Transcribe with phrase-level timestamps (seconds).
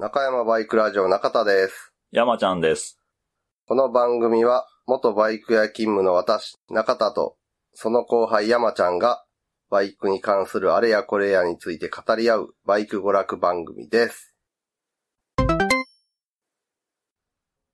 [0.00, 1.92] 中山バイクラジオ中田です。
[2.12, 3.00] 山ちゃんです。
[3.66, 7.36] この番組は、元バイク屋勤務の私、中田と、
[7.72, 9.24] その後輩山ちゃんが、
[9.70, 14.36] バイクに関するあれやこれやについて語り合う、バイク娯楽番組です。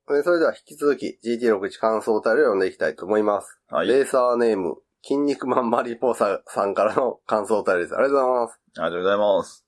[0.09, 3.59] えそれでは引き続き GT61 感想タイルを読んでいきたいと思います。
[3.69, 3.87] はい。
[3.87, 7.95] レーサーネーム、筋肉マンマリポーサさんからの感想タイルです。
[7.95, 8.59] ありがとうございます。
[8.77, 9.64] ありがとうございます。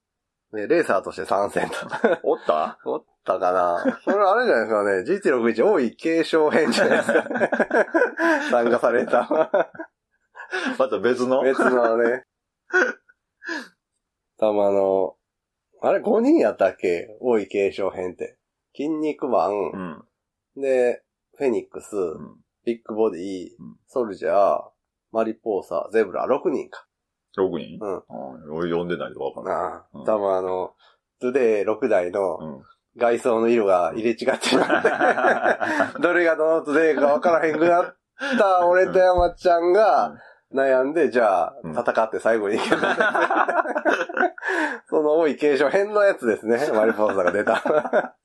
[0.53, 1.75] でレーサーとして参戦と。
[2.23, 2.79] おった？
[2.85, 5.35] おったかなそれあれじゃないですかね。
[5.51, 7.23] GT61 多い継承編じゃないですか。
[8.49, 9.27] 参加された。
[10.79, 11.41] また別の？
[11.43, 12.23] 別のね。
[14.37, 15.15] たまあの、
[15.81, 17.17] あれ5人やったっけ？
[17.19, 18.37] 多い継承編って。
[18.75, 19.71] 筋肉マうン、
[20.57, 20.61] ん。
[20.61, 21.03] で、
[21.35, 22.37] フェニックス、うん。
[22.63, 24.61] ビッグボディうん、ソルジャー、
[25.11, 26.86] マリポーサ、ゼブラ、6人か。
[27.37, 27.97] 6人うん。
[27.97, 28.03] あ
[28.51, 29.55] 俺読んでないとわかんない。
[29.55, 30.05] なあうん。
[30.05, 30.73] 多分あの、
[31.21, 32.63] トゥデイ6台のうん。
[32.97, 34.47] 外装の色が入れ違ってるんで
[36.01, 37.95] どれがどのトゥデイか分からへんくなっ
[38.39, 40.15] た俺と山ちゃんが
[40.51, 42.77] 悩んで、じゃあうん戦って最後に行ける。
[44.89, 46.71] その多い継承編のやつですね。
[46.73, 47.63] マリポーサが出た。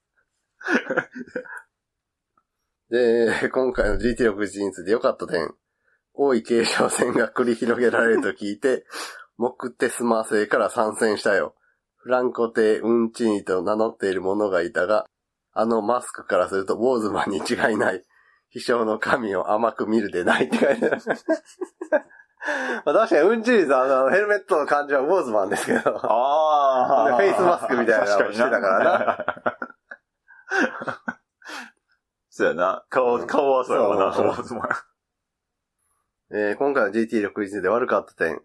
[2.90, 5.52] で、今回の GT61 について良かった点。
[6.14, 8.84] 多い継承戦が繰り広げられると聞いて、
[9.38, 11.54] モクテスマ星から参戦したよ。
[11.96, 15.06] フランコ帝ウンチニと名乗っている者がいたが、
[15.52, 18.02] あのマスクからするとウォーズマンに違いない。
[18.50, 21.00] 秘書の神を甘く見るでないって書いてある。
[22.84, 25.80] まあ確かにウンチニとあのヘルメットの感じはウォーズマンですけど。
[26.04, 27.16] ああ。
[27.16, 29.24] フェイスマスクみたいなのしてたからな。
[32.28, 32.84] そうやな。
[32.88, 34.12] 顔、顔はそうやわな。
[34.12, 34.62] そうそう
[36.34, 38.40] えー今回の GT61 で悪かった点。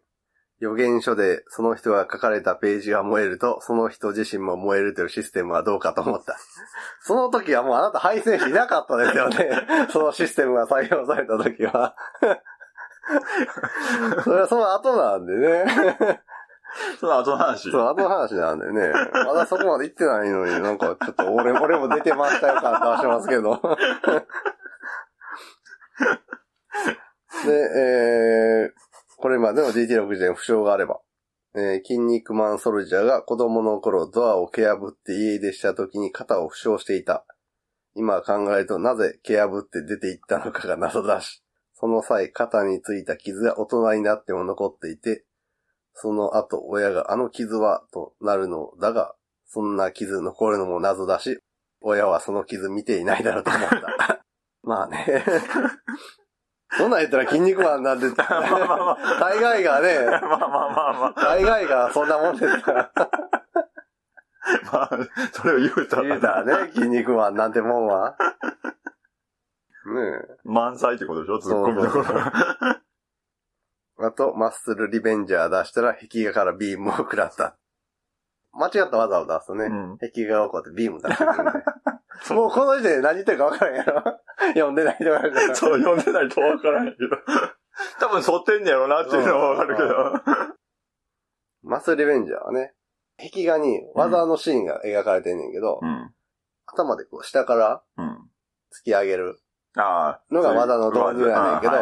[0.59, 6.35] 予言書でその人が書かれたページが燃えると、その人自身も燃えるというシステムはどうかと思った。
[6.99, 9.67] その時はもうあなた配線士いなかったですよね。
[9.91, 11.95] そのシステムが採用された時は。
[14.25, 15.65] それはその後なんでね。
[16.99, 17.71] その後の話。
[17.71, 18.92] そう、後の話なんでね。
[19.14, 23.61] まだそこまで行ってないのに、なんかちょっと俺、俺も出てましたよ感出してますけど。
[27.45, 28.70] で、えー、
[29.17, 30.99] これまでの GT60 に負傷があれば、
[31.55, 37.25] えー、筋肉マンソルジャーが子供の頃ドアを蹴破って家出した時に肩を負傷していた。
[37.95, 41.42] 今考えるとなぜ蹴破って出て行ったのかが謎だし、
[41.73, 45.25] その際肩についた傷が大人になっても残っていて、
[45.93, 49.15] その後親があの傷はとなるのだが、
[49.48, 51.39] そんな傷残るのも謎だし、
[51.81, 54.23] 親はその傷見ていないだろうと思った。
[54.61, 55.23] まあね。
[56.77, 58.05] そんなん言ったら筋肉マンなんて。
[59.20, 60.45] 大概がね、まあまあま
[60.89, 61.14] あまあ。
[61.15, 62.92] 大概がそんなもんですから。
[64.71, 64.89] まあ、
[65.33, 66.04] それを言うたら。
[66.04, 68.16] 言うたらね、筋肉マンなんてもんは。
[68.20, 68.26] ね
[70.43, 71.39] 満載ってことでしょ？
[71.39, 72.05] ツッコミどころ。
[74.08, 77.55] あと、マッスルリベンジャー出したら壁画からビームを食らった。
[78.54, 81.52] 間違った技を出すとね、うん壁画をこうやってビーム出してくるんで。
[82.36, 84.04] もうこの時点で何言ってるか分からんやろ。
[84.53, 85.55] 読んでない人がいるから。
[85.55, 87.17] そう、読んでないとわからんけど。
[87.99, 90.58] 多分沿ってんねやろなっていうのはわかるけど。
[91.63, 92.73] マッスルリベンジャーはね、
[93.17, 96.13] 壁画に技のシーンが描かれてんねんけど、うん。
[96.65, 98.30] 頭でこう下からうん。
[98.71, 99.39] 突き上げる。
[100.31, 101.73] のが技の導入やねんけど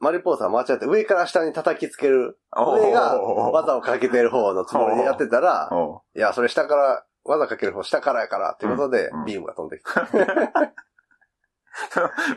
[0.00, 2.38] マリポーさん間違って上から下に叩きつける。
[2.56, 5.70] 上が技をかけてる方のつもりでやってたら、
[6.16, 10.08] いや、それ下から、技かける方下からやからっていうことでうん、ビームが飛んできた。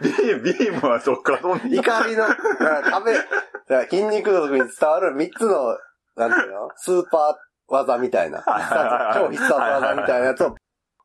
[0.02, 3.28] ビーム、ビームはどっから飛んで怒りの、だから壁、だか
[3.70, 5.78] ら筋肉の時に伝わる3つの、
[6.16, 6.70] なんていうの？
[6.76, 7.34] スーパー
[7.68, 8.40] 技みたいな。
[8.40, 10.56] 必殺超必殺技みたいなやつを、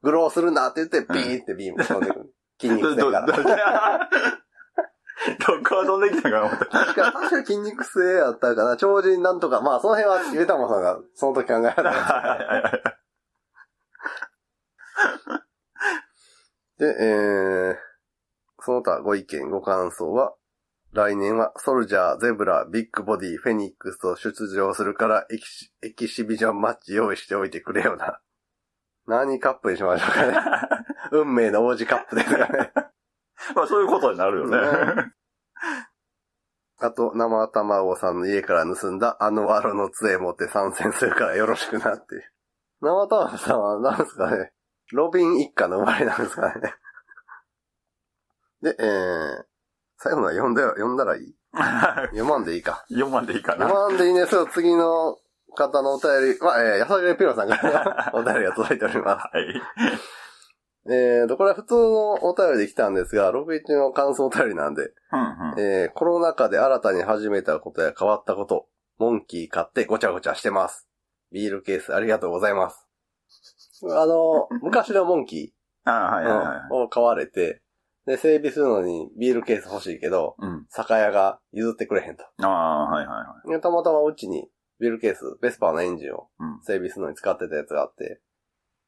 [0.02, 2.34] グローするなって言って、ビーンってビームが飛んでくる。
[2.60, 4.08] 筋肉ど、性ど、どから。
[5.58, 6.66] っから飛んできたんかな思った。
[6.66, 8.76] 確か、確か筋肉性やったかな。
[8.76, 9.60] 超人なんとか。
[9.62, 12.14] まあ、その辺は、ゆでたまさんが、その時考えられたんですけど。
[12.18, 12.98] はいはいはい
[16.78, 17.57] で、えー、そ
[18.78, 20.34] の他ご意見、ご感想は、
[20.92, 28.20] 来年はソルジャー、ゼブラ、ビッグボディ、フェニックスと出場するからエキシエキシビジョンマッチ用意しておいてくれよな。
[29.06, 30.38] 何カップにしましょうかね。
[31.12, 32.72] 運命の王子カップですかね。
[33.54, 35.12] まあそういうことになるよね。
[36.81, 42.32] あと、生卵さんの家から盗んだあのワロの杖持って参戦するからよろしくなっていう。
[42.81, 44.52] 生卵さんは何ですかね。
[44.92, 46.74] ロビン一家の生まれなんですかね。
[48.62, 49.44] で、えー、
[49.99, 51.34] 最後のは読んだよ、読んだらいい？
[52.12, 52.84] 読まんでいいか。
[52.88, 53.69] 読まんでいいかな。
[53.69, 54.26] 読まんでいいね。
[54.26, 55.19] そう、次の
[55.56, 59.37] 方のお便りは、えー、やさぐれピロさんから お便りが届いております。
[59.37, 59.62] はい。
[60.90, 65.60] えーと、これは普通のお便りで来たんですが、61の感想お便りなんで、うんうん。
[65.60, 68.66] えーコロナ禍で新たに始めたことや変わったこと、
[68.99, 70.88] モンキー買ってごちゃごちゃしてます。
[71.31, 72.87] ビールケースありがとうございます。
[73.84, 77.62] あの、昔のモンキああ、はいー、はいを買われて、
[78.08, 80.66] で、整備するのにビールケース欲しいけど、うん。
[80.70, 82.25] 酒屋が譲ってくれへんと。
[82.43, 84.49] ああ、はいはいはでたまたまうちに
[84.81, 88.20] ビールケース、ベスパーのエンジンをうん整備するのに使ってたやつがあって、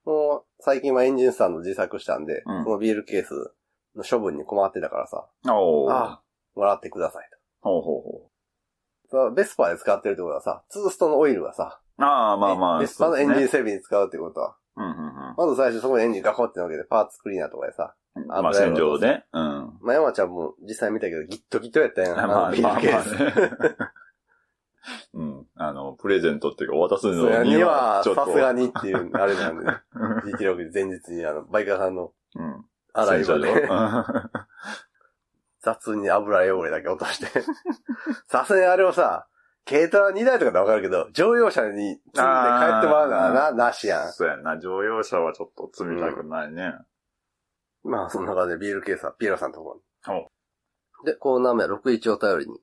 [0.06, 3.52] もう最近はエンジンスタンド自作したんで、うんそのビールケース
[3.94, 5.28] の処分に困ってたからさ。
[5.46, 6.22] ああ、
[6.54, 7.30] もらってください
[7.60, 8.30] ほうほうほ
[9.10, 9.28] と。
[9.28, 12.02] さベスパーで使ってるってことはさ、ツーストのオイルがさ、う。
[12.02, 12.78] ああ、まあまあ。
[12.80, 17.92] ベスパーのエンジンそうで整備に使うってことは、すねうんうんまず最初そこにエンジンガコってのけてパーツクリーナーとかでさ、うん。
[18.14, 19.24] まあ、洗浄で。
[19.32, 19.78] うん。
[19.80, 22.18] まあ、山ちゃんも実際見たけどギットギットやったやん。
[22.20, 22.36] あまあ。
[22.36, 22.82] まあまあね
[25.12, 25.46] うん。
[25.56, 28.02] あの、プレゼントっていうか、渡すそのれにには。
[28.02, 29.72] さすがにっていう、あれなんで、 ね、
[30.38, 32.64] GT6 で前日にあの、バイカーさんのうん。
[32.92, 33.68] 洗い場で、
[35.60, 37.42] 雑に油汚れだけ落として。
[38.26, 39.26] さすがにあれをさ、
[39.68, 44.12] 軽トラ2台とかでわかるけど、乗用車に積んで帰ってもらうのはな、なしやん。
[44.12, 44.58] そうやんな。
[44.58, 46.74] 乗用車はちょっと積みたくないね。
[47.82, 50.22] まあ、そんな感じでビールケースはピエロさんのところに。
[50.22, 50.30] お
[51.04, 52.58] で、コーナー名は61を頼りに。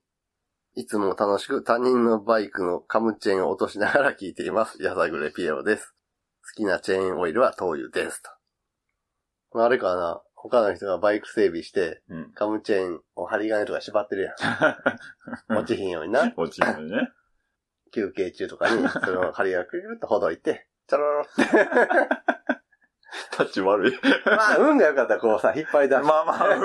[0.75, 4.81] いつも楽しく他人のバイクのカムチェーンを落としながら聞いています。
[4.83, 5.95] やさぐれピエロです。
[6.43, 8.21] 好きなチェーンオイルは灯油です。
[9.51, 9.63] と。
[9.63, 12.31] あれかな他の人がバイク整備して、うん。
[12.33, 14.35] カムチェーンを針金とか縛ってるやん。
[15.57, 16.31] 落ちひんようにな。
[16.37, 17.09] 落ちるね。
[17.91, 21.41] 休憩中とかに、それを針金くるっとほどいて、ちょろろって。
[23.31, 23.99] タッチ悪い。
[24.25, 26.07] まあ、運が良かったらこうさ、引っ張り出して。
[26.07, 26.55] まあまあ、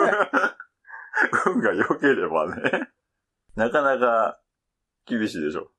[1.47, 2.91] 運 運が良ければね。
[3.55, 4.41] なかなか
[5.07, 5.71] 厳しいでしょ。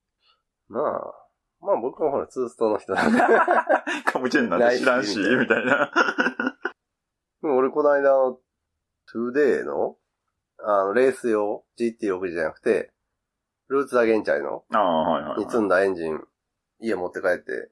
[0.67, 1.23] まあ、
[1.59, 3.19] まあ僕はほら、ツーストの人なんで。
[4.05, 5.91] カムチェーンなんて知らんし、みたいな。
[7.41, 8.39] でも俺この間の、
[9.11, 9.97] トゥデイの、
[10.59, 12.91] あの、レース用 GT60 じゃなくて、
[13.67, 16.21] ルーツアゲンチャイの、ああ、はいはい、に積んだエンジン、
[16.79, 17.71] 家持って帰って、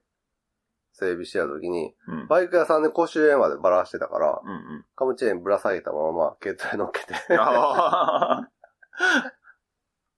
[0.93, 2.27] 整備してた時に、うん。
[2.27, 4.85] バイク屋さんで公衆円までばらしてたから、うんうん。
[4.95, 8.49] カムチェーンぶら下げたまま、軽トラに乗っけて、ああ。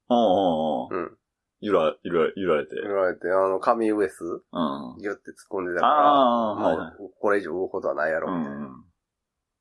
[0.10, 1.18] おうおうおううん。
[1.62, 2.75] 揺ら、揺ら、揺られて。
[2.81, 4.98] 言われて、あの、紙ウエス、うん。
[5.00, 7.04] ギュって突っ込んでたから、あはいはい。
[7.04, 8.84] う、これ以上動くことはないやろ、うみたいなんうん。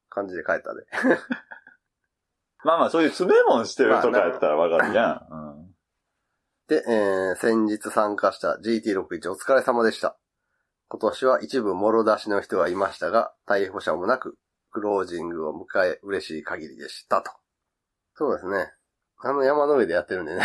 [0.09, 0.85] 感じで帰ったで。
[2.65, 5.75] まあまあ、そういう詰め物してるとかやったらわかるや ん。
[6.69, 10.17] で、えー、先日参加した GT61 お疲れ様でした。
[10.93, 14.37] 今年は一部もろ出しの人がいましたが、逮捕者もなく、
[14.71, 17.33] クロージングを迎え、嬉しい限りでしたと。
[18.15, 18.71] そうですね。
[19.23, 20.43] あの山の上でやってるんでね。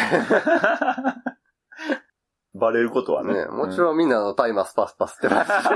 [2.53, 2.61] うん。
[2.61, 3.33] バレることはね。
[3.33, 3.77] ねもちん。
[3.77, 5.53] ろんみんなのタイマースパスパスってますし、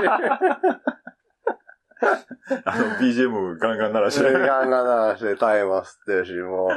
[2.64, 4.32] あの、BGM ガンガン鳴らして。
[4.32, 6.70] ガンガン鳴らしてタイマー吸ってるし、もう、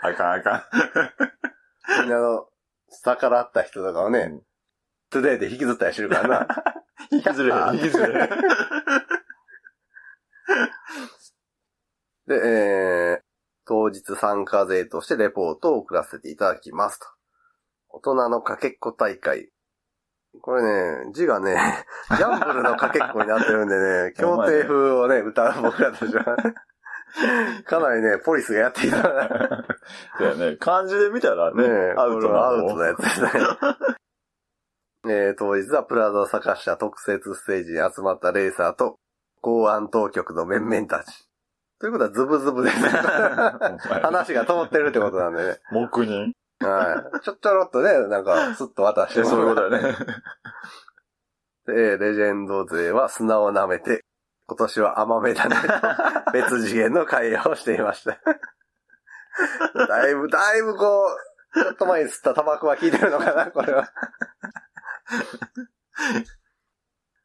[0.00, 0.66] あかんあか
[2.00, 2.48] みんなの
[3.04, 4.40] 逆らった人とかをね、
[5.10, 6.48] トゥデイで引きずったりしてるからな。
[7.12, 7.16] ん。
[7.16, 8.28] 引きずれへん、引きずれへん。
[12.26, 13.22] で、えー、
[13.66, 17.06] 当日参加勢としてレポートを送らせていただきますと。
[17.88, 19.48] 大人のかけっこ大会。
[20.40, 21.56] これね、字がね、
[22.10, 26.36] ギャンブルのかけっこになってるんでね、協定風をね、歌う僕らとしては、
[27.64, 29.28] かなりね、ポリスがやっていたら、
[30.18, 30.56] そうやね。
[30.56, 33.30] 漢字で見たらね、ねアウトなアウトなやつですね。
[35.06, 38.96] えー当日はプラザを坂下特設ステージに集まったレーサーと
[39.40, 41.26] 公安当局の面々たち。
[41.78, 42.76] ということはズブズブです。
[44.00, 45.58] 話が通ってるってことなんでね。
[45.70, 46.32] 黙認？
[46.60, 47.20] はい。
[47.20, 49.94] ちょっちょろっとね、なんか、スッと渡してえ、そういうことだね。
[51.66, 54.04] で、レジェンド勢は砂を舐めて、
[54.46, 58.18] 今年は甘めだねと、別次元の会話をしていました。
[59.86, 61.06] だいぶ、だいぶこ
[61.54, 63.90] う、ちょっと前に吸ったタバコは効いてるのかな、これは。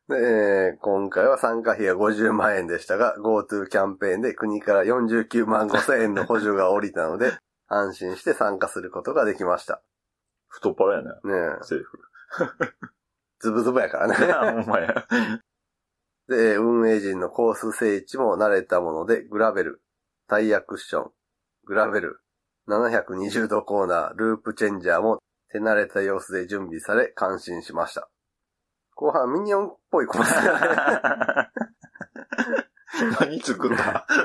[0.08, 7.32] で えー今回は参加費が50万円でしたが、GoTo キャンペーンで国から49万5千円の補助が降りたので、
[7.68, 9.82] 安心して参加することができました。
[10.48, 11.10] 太っ腹やね。
[11.24, 12.00] ねえ、セーフ。
[13.40, 14.16] ズブズブやからね。
[14.34, 15.08] あ、ほんまや。
[16.28, 19.82] で、運営陣のコース整地も慣れたもので、グラベル、
[20.28, 21.12] タイヤクッション、
[21.66, 22.20] グラベル、
[22.68, 25.22] 720度コーナー、ループチェンジャーも
[25.52, 28.10] 手慣れた様子で準備され、感心しました。
[28.96, 31.52] 後半ミニオンっぽいコースがね。
[33.20, 34.06] 何作った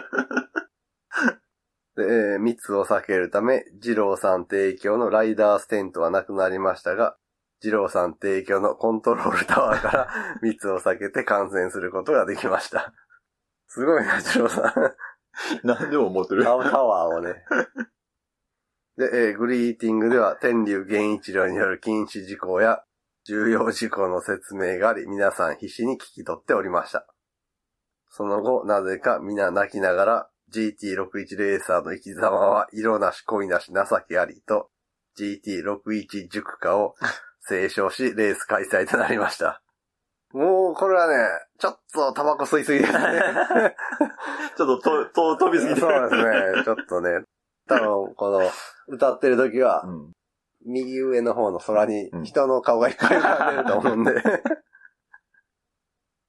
[1.96, 7.16] で、えー密を避けるため、二郎さん提供のライダーステントはなくなりましたが、
[7.62, 10.08] 二郎さん提供のコントロールタワーから
[10.42, 12.92] 密を避けて観戦することができました。
[13.68, 14.72] すごいな、二郎さん。
[15.66, 16.44] 何でも持ってる。
[16.44, 17.44] タワーをね。
[18.96, 22.82] で、えーグリーティングでは天竜源一郎による禁止事項や
[23.26, 27.06] 重要事項の説明があり、皆さん必死に聞き取っておりました。
[28.10, 34.70] その後、なぜか皆泣きながら GT61 レーサーの生き様は色なし恋なし情けありと
[35.18, 36.94] GT61 熟化を
[37.40, 39.60] 斉唱し、レース開催となりました。
[40.32, 42.98] もう、これはね、ちょっとタバコ吸いすぎですね。
[44.56, 46.64] ちょっとと、と、飛びすぎてそうですね。
[46.64, 47.22] ちょっとね、
[47.68, 48.40] 多分、この、
[48.88, 50.12] 歌ってる時はう、ん。
[50.66, 54.14] 右上の方の空にうん人の顔がいっぱい浮かんでると思うんで。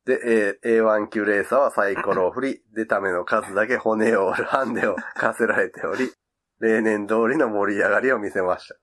[0.05, 6.11] で、えー A1 級レーサーはサイコロを振り、出た目の数だけ骨を折るハンデを課せられており、
[6.59, 8.75] 例年通りの盛り上がりを見せました。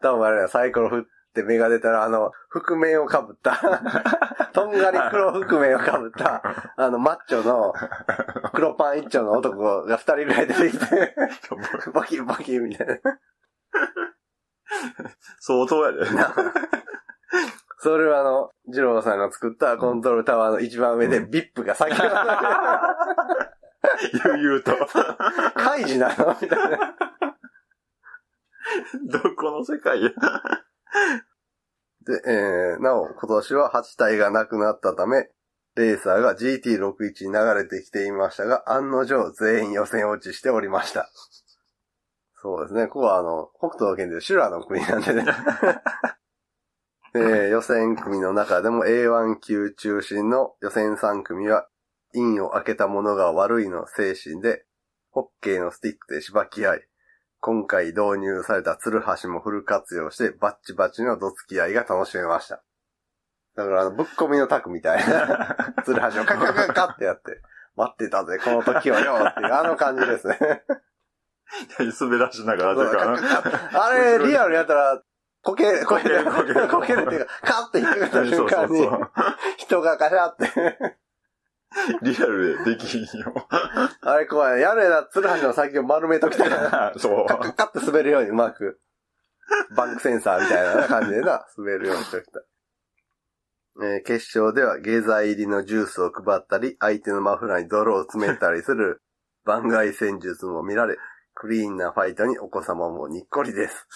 [0.00, 3.58] 多分あれだ、サイコロ振って目が出たら、あの、覆面をかぶった、
[4.52, 6.42] とんがり黒覆面をかぶった、
[6.76, 7.72] あの、マッチョの、
[8.52, 11.14] 黒パン一丁の男が二人ぐらい出てきて、
[11.92, 12.96] ボキボキみたいな。
[15.40, 16.06] 相当やで。
[17.78, 22.08] それはあの、ジローさんが作ったコントロールタワーの一番上で、うんビップが先ほど、
[24.36, 24.86] 悠々と。
[25.54, 26.36] カイジなの？
[26.40, 26.94] みたいな。
[29.10, 30.10] どこの世界や。
[32.04, 35.28] で、えー、なお、今年は8体がなくなったため、
[35.74, 41.10] レーサーが GT61 に流れてきていましたが、案の定全員予選落ちしておりました。
[42.42, 42.88] そうですね。
[42.88, 45.24] ここはあの、北斗の県で修羅の国なんでね。
[47.14, 51.68] えー予選組の中でも A1 級中心の予選3組は、
[52.14, 54.64] インを開けた者が悪いの精神で、
[55.10, 56.88] ホッケーのスティックでしばき合い、
[57.42, 62.62] 今回導入されたツルハシもフル活用して、バッチバチのどつき合いが楽しめました。
[63.56, 67.42] だからあの、ぶっ込みのタクみたいな、ツルハシをカッカッカッカッってやって、
[67.74, 70.38] 待ってたぜ、この時をよっていう、あの感じですね。
[72.00, 73.86] 滑らしながらとか。
[73.86, 75.02] あれ、 リアルやったら、
[75.42, 78.88] こける、こける、こけるこけるっていうか、カッて引っ掛けた瞬間に
[79.56, 81.01] 人がカシャって。
[82.02, 83.34] リアルでできんよ。
[84.00, 84.60] あれ怖い。
[84.60, 87.26] やれな、ツルハシの先を丸めときたら、 そう。
[87.26, 88.80] カッカッカッって滑るようにうまく、
[89.76, 92.42] バンクセンサーみたいな感じでな、滑るようにしときたい。
[93.82, 99.00] えー決勝では下剤入りのジュースを配ったり、相手のマフラーに泥を詰めたりする
[99.44, 100.98] 番外戦術も見られ、
[101.34, 103.86] クリーンなファイトにお子様もにっこりです。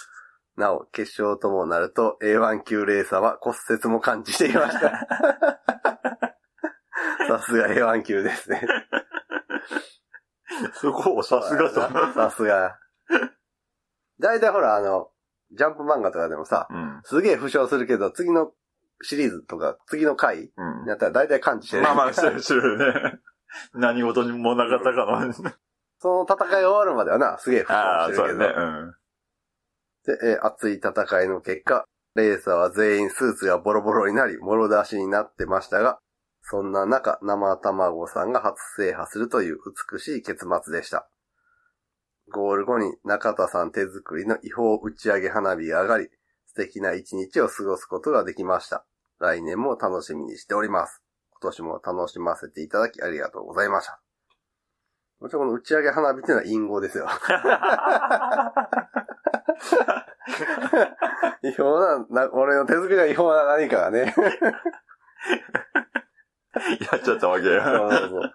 [0.57, 5.76] なお、決勝ともなると A1 級レーサーは骨折も感知していました。
[7.29, 8.63] さすが A1 級ですね。
[10.75, 12.13] そこをさすがと。
[12.13, 12.79] さすが。
[14.19, 15.11] だいたいほら、あの、
[15.53, 17.01] ジャンプ漫画とかでもさ、うん。
[17.05, 18.53] すげえ負傷するけど、次の
[19.03, 20.87] シリーズとか、次の回うんに。
[20.87, 21.83] なったら大体感知してる。
[21.83, 23.21] まあまあ、してるしてるね。
[23.75, 25.33] 何事にもなかったかの。
[25.99, 28.51] その戦いが終わるまではな、すげえ負ああ、傷してるけど。
[28.51, 28.73] そうやね。
[28.73, 28.95] うん。
[30.05, 36.01] で、えー熱い戦いの結果、レーサーは全員スーツがボロボロになり、もろ出しになってましたが、
[36.49, 39.59] そんな中、生卵さんが初制覇するという
[39.93, 41.09] 美しい結末でした。
[42.33, 46.09] ゴール後に中田さん手作りの違法打ち上げ花火が上がり、
[46.47, 48.87] 素敵な一日を過ごすことができました。
[49.19, 51.03] 来年も楽しみにしております。
[51.41, 54.01] 今年も楽しませていただきありがとうございました。
[55.19, 57.09] もちろんこの打ち上げ花火っていうのは隠語ですよ。
[61.43, 64.15] 違法な、な、俺の手作りの違法な何かがね。
[66.93, 67.65] やっちゃったわけや。
[67.65, 68.35] そうそう。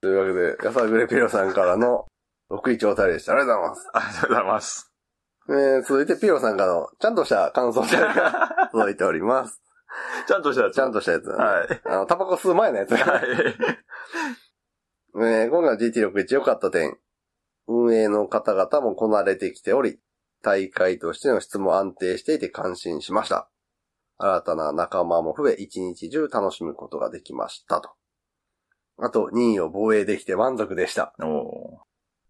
[0.00, 2.06] というわけで、やさぐれピロさんからの
[2.50, 3.32] 6一お便りでした。
[3.32, 3.90] ありがとうございます。
[3.92, 4.92] ありがとうございます。
[5.48, 9.60] えー、続いてピロさんからの、ちゃんとした感想が 届いております。
[10.26, 10.74] ちゃんとしたやつ。
[10.74, 11.44] ちゃんとしたやつだね。
[11.44, 11.80] はい。
[11.84, 12.94] あの、タバコ吸う前のやつ。
[12.94, 13.22] はい。
[15.14, 16.98] えー今回の GT61 良かった点。
[17.68, 20.00] 運営の方々もこなれてきており、
[20.42, 23.48] 大会としての質も安定していて感心しました。
[24.22, 27.90] 新たな仲間も増え、一日中楽しむことができましたと。
[28.98, 31.12] あと、2位を防衛できて満足でした。
[31.20, 31.80] お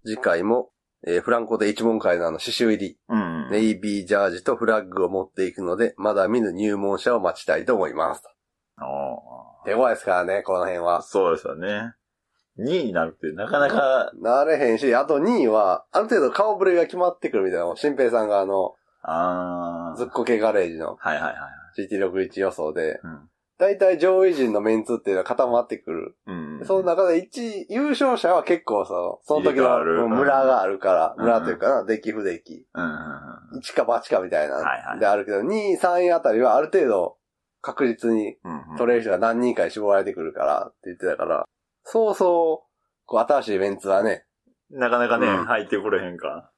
[0.05, 0.71] 次回も、
[1.07, 3.51] えーフランコで一問会のあの刺繍入り、ーうん。
[3.51, 8.23] ネイビージャージとフラッグを持っていくので、まだ見ぬ入門者を待ちたいと思います。
[8.81, 11.03] お手強いですからね、この辺ーは。
[11.03, 11.95] そうですよね。
[12.59, 17.77] 2位になるってなかなか、なれへんし、あと2位は、ある程度顔ぶれが決まってくるみたいなの。
[17.77, 19.97] 新平さんがあの、ああ。
[19.97, 21.35] ずっこけガレージのはいはいはい。
[21.79, 23.29] GT61 予想で、うん。
[23.59, 26.17] 大体上位陣のメンツっていうのは固まってくる。
[26.27, 26.61] うん。
[26.65, 32.67] その中で一、優勝者は結構その、その時の村があるから、うん村というかな、デキ不デキ。
[32.75, 32.91] うんうん
[33.53, 33.59] うん。
[33.59, 37.19] 一か八かみたいな、はいはいであるけど、2位、3位あたりはある程度
[37.61, 38.37] 確実に
[38.79, 41.45] 取れる人が何人かに絞られてくるからって言ってたから、
[41.85, 44.25] そうそう、こう新しいメンツはね。
[44.71, 46.51] なかなかね、うん入ってこれへんか。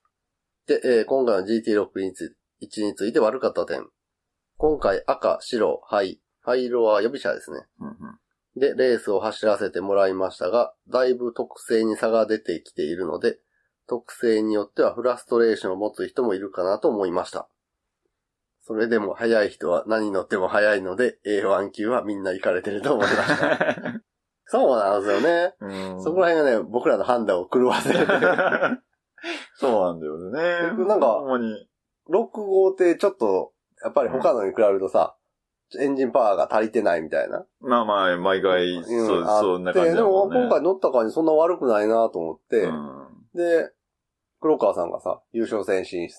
[0.66, 3.86] で、えー今回の GT6 について、1について悪かった点。
[4.64, 6.22] 今回赤、白、灰。
[6.40, 7.66] 灰色は予備車ですね。
[7.80, 7.96] うんうん。
[8.58, 13.36] で、レースを走らせてもらいましたが、だいぶ特性に差が出てきているので、
[13.86, 17.46] 特性によってはフラストレーションを持つ人もいるかなと思いました。
[18.62, 24.00] それでも速い人は何乗っても速いので、A1 級はみんな行かれてると思いました。
[24.48, 25.54] そうなんですよね。
[25.60, 28.06] うんそこら辺がね、僕らの判断を狂わせてる。
[29.56, 30.70] そうなんだよね。
[30.70, 31.68] 僕なんかほんまに。
[32.08, 33.53] 6号ってちょっと、
[33.84, 35.14] やっぱり他のに比べるとさ、
[35.78, 37.44] エンジンパワーが足りてないみたいな。
[37.60, 40.40] まあまあ、毎回、うんそう、あってそんな感じだでももんね。
[40.40, 43.70] 今回乗った感じそんな悪くないなと思って、うんで、
[44.40, 46.14] 黒川さんがさ、優勝戦進出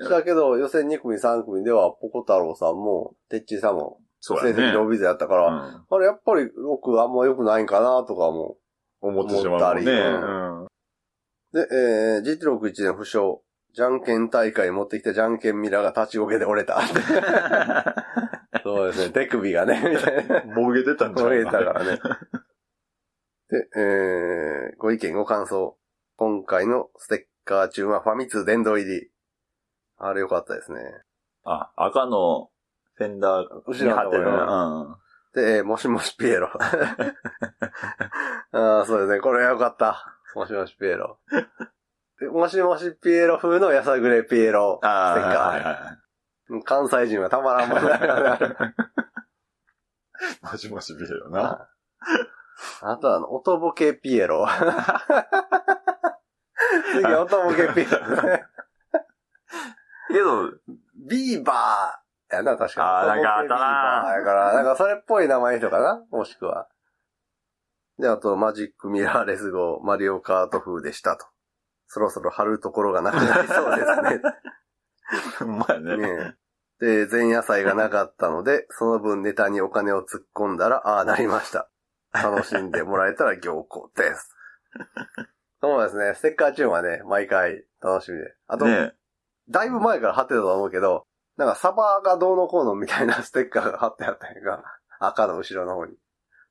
[0.00, 4.34] したけど、予選2組3組では、ポコ太郎さんも、テッチーさんも、成。
[4.34, 8.56] 績伸びずやったから、うんあれやっぱり6あんま良くないんかなとかも。
[9.00, 10.66] 思ってしまったりうん
[11.52, 13.38] で、えー、GT61 年負傷。
[13.78, 16.80] じゃんけん大会に持ってきたじゃんけんミラーが立ちこけで折れた。
[18.64, 20.42] そうですね、手首がね、みたいな。
[20.52, 22.00] もげてたんじゃない折れたからね。
[23.50, 25.78] で、えー、ご意見ご感想。
[26.16, 29.12] 今回のステッカー中はファミ通殿堂入り。
[29.96, 30.80] あれ良かったですね。
[31.44, 32.50] あ、赤の
[32.94, 34.50] フェンダー後に貼ってるろのとこ
[35.36, 35.50] ろね。
[35.52, 36.50] で、えーもしもしピエロ。
[38.50, 39.20] ああ、そうですね。
[39.20, 40.18] これは良かった。
[40.34, 41.20] もしもしピエロ。
[42.20, 45.48] でもしもしピエロ風のやさぐれピエロステッああ、カー。
[45.50, 45.96] はいはいは
[46.60, 46.62] い。
[46.64, 48.74] 関西人はたまらんもんだ。
[50.42, 51.68] もしもしビデオな。
[52.82, 54.46] あとはあの、音ボケピエロ。
[56.92, 58.44] 次、音ボケピエロね。
[60.10, 60.50] けど、
[61.08, 62.86] ビーバーやな、確かに。
[62.88, 66.04] あーなんかあったな音ボケビーバーやから、なんかそれっぽい名前の人かな？
[66.10, 66.68] もしくは。
[67.98, 71.26] で、あと、マジックミラーレス号、マリオカート風でしたと。
[71.88, 74.20] そろそろ貼るところがなくなりそうですね。
[75.46, 75.96] まやね。
[75.96, 76.34] ね
[76.80, 81.68] えで、前夜祭がなかったので、 その分ネタにお金を突っ込んだら、ああなりました。
[82.12, 84.34] 楽しんでもらえたら行幸です。
[85.60, 86.14] そうですね。
[86.14, 88.34] ステッカーチューンはね、毎回楽しみで。
[88.46, 88.94] あと、ね
[89.50, 91.06] だいぶ前から貼ってたと思うけど、
[91.38, 94.62] なんかサバがどうのこうのみたいなステッカーが貼ってあったんやんか。
[95.00, 95.94] 赤の後ろの方に。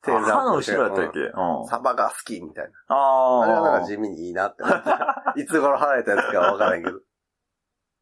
[0.03, 1.19] テールランプ赤の後ろやったっけ？
[1.19, 1.65] ううんん。
[1.67, 2.95] サバが好きみたいな。
[2.95, 4.89] ああれはなんあか地味にいいなって思って。
[5.41, 6.99] いつ頃貼られたやつかわからんけど。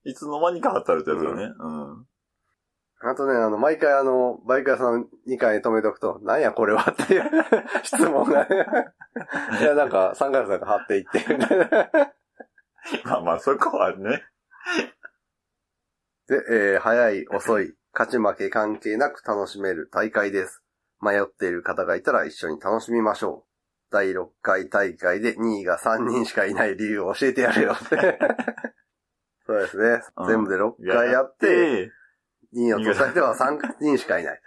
[0.04, 1.52] いつの間にか貼ってあるってやつよね。
[1.58, 2.06] うん。
[3.02, 7.30] あとね、あの、毎回あの、バイク屋さん2回止めとくと、なんやこれはっていう
[7.84, 8.66] 質問がね。
[9.60, 12.14] いや、なんか、サングラスなんか貼っていって。
[13.04, 14.24] まあまあ、そこはね。
[16.28, 16.36] で、
[16.74, 20.64] えー早い、遅い、勝ち負け関係なく楽しめる大会です。
[21.06, 23.56] 迷っている方がいたら一緒に楽しみましょう。
[23.92, 28.20] 第6回大会で2位が3人しかいない理由を教えてやるよって。
[29.46, 30.02] そうですね。
[30.18, 31.92] うん全部で6回やって、、
[32.54, 34.42] 2位を取った人は3人しかいない。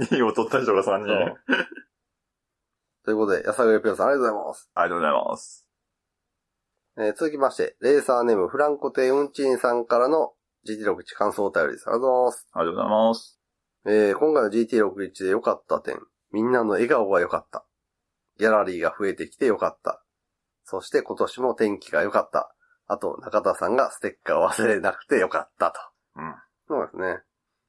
[0.00, 1.08] 2位を取った人が3人。
[1.08, 1.64] そう
[3.04, 4.70] ということで、やさぐれぴょんさんありがとうございます。
[4.74, 5.68] ありがとうございます。
[6.96, 10.32] えー続きまして、レーサーネームフランコテウンチンさんからの
[10.66, 11.88] GT61 感想お便りです。
[11.88, 12.48] ありがとうございます。
[12.52, 13.43] ありがとうございます。
[13.86, 15.98] えー今回の GT61 で良かった点。
[16.32, 17.64] みんなの笑顔が良かった。
[18.38, 20.02] ギャラリーが増えてきて良かった。
[20.64, 22.54] そして今年も天気が良かった。
[22.86, 25.80] あと、中田さんがステッカーを忘れなくて良かったと。
[26.16, 26.34] うん。
[26.66, 27.22] そうですね。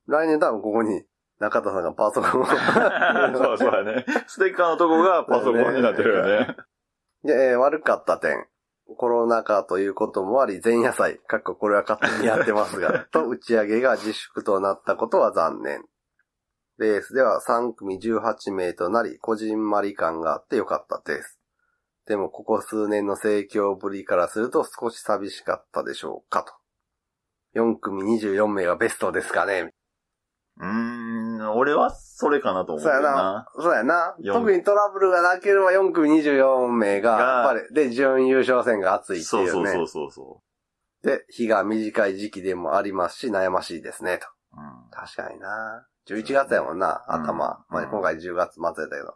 [0.08, 1.04] 来年多分ここに
[1.40, 2.46] 中田さんがパソコンを。
[3.36, 4.06] そうそうだね。
[4.28, 6.56] ステッカーのとこがパソコンになってるよね。
[7.24, 8.48] で、えー悪かった点。
[8.98, 15.84] コロナ禍ということもあり、前夜祭、かっここれは勝手にやってますが、 と打ち上げが自粛となったことは残念。
[16.78, 21.40] レースでは3組18名となり、こじんまり感があってよかったです。
[22.06, 26.54] でも、ここ数年の盛況ぶりからすると少し寂しかったでしょうかと。
[27.60, 29.72] 4組24名がベストですかね
[30.58, 33.48] うーん、俺はそれかなと思うそうやな。。
[33.58, 34.16] そうやな。
[34.20, 39.48] 四特にトラブルがなければ4組24名が、がやっぱり、で、準優勝戦が熱いっていね。
[39.48, 40.42] そううそうそうそうそ
[41.04, 44.28] で、日が短い時期でもありますし、悩ましいですね、と。
[44.54, 44.60] う。
[44.60, 45.86] うん確かにな。
[46.08, 47.66] 11月やもんな、うん頭。
[47.70, 49.16] まあ、うん今回10月末やったけど。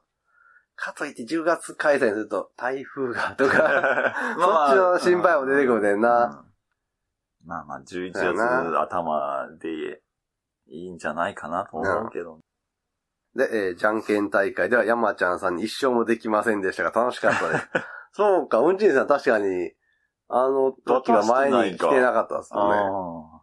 [0.76, 6.42] かといって10月開催すると、台風がとか、 そっちの心配も出てくるねんな。
[6.44, 6.50] うん
[7.46, 10.02] まあまあ、11そうや月な頭で
[10.68, 12.40] いいんじゃないかなと思うけど。
[13.36, 17.68] で、えーじゃんけん大会では山ちゃんさんに一生もできませんでしたが楽しかったです。
[18.14, 19.74] そうか、うんちんさん確かに、
[20.28, 23.39] あの時は前に来てなかったですよね。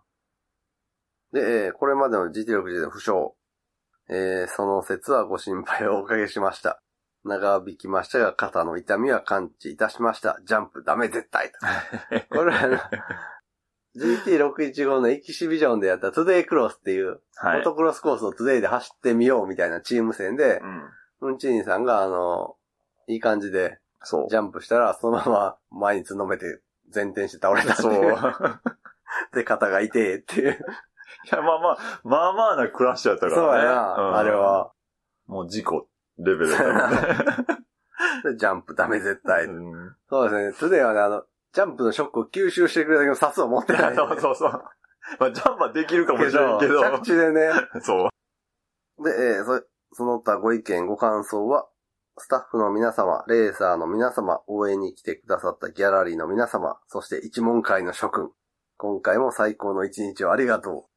[1.35, 3.13] あで、えーこれまでの GT60 の負傷。
[4.09, 6.81] えーその節はご心配をおかけしました。
[7.25, 10.39] 長引きましたが、肩の痛みは完治いたしました。
[10.45, 11.59] ジャンプダメ絶対と。
[12.37, 12.79] これあの、
[13.97, 17.49] GT615 のエキシビジョンでやったトゥデイクロスっていう、あ。
[17.49, 17.65] はいモ。
[17.65, 20.61] トクロスコースをトゥデイで走ってみようみたいなチーム戦で
[21.21, 21.29] う、ん。
[21.31, 22.57] うんちさんがあの、
[23.09, 24.29] いい感じでそう。
[24.29, 26.61] ジャンプしたら、そのまま前につんのめて
[26.95, 28.17] 前転して倒れたってそう
[29.33, 30.65] で、肩が痛えっていう。
[31.31, 33.49] や、まあまあ、まあまあなクラッシュやったからね。
[33.49, 34.31] そうやな、うんあれ。
[34.33, 34.73] は。
[35.27, 35.89] もう事故
[36.19, 36.97] レベルだね。
[38.25, 39.45] でジャンプダメ絶対。
[39.47, 40.53] うんそうですね。
[40.59, 44.51] トゥデイはね、あの、ジャンプのショックを吸収してくれるだけのサスを持ってない、 そうそうそう。
[45.19, 46.83] まあ、ジャンプはできるかもしれんけど。
[46.83, 47.51] 着地でね。
[47.81, 48.09] そ
[48.99, 49.05] う。
[49.05, 51.69] で、えーそ、その他ご意見、ご感想は、
[52.19, 58.31] スタッフの皆様、レーサーの皆様、応援に来てくださったギャラリーの皆様、そして一問会の諸君。
[58.79, 60.96] 今回も最高の一日をありがとう。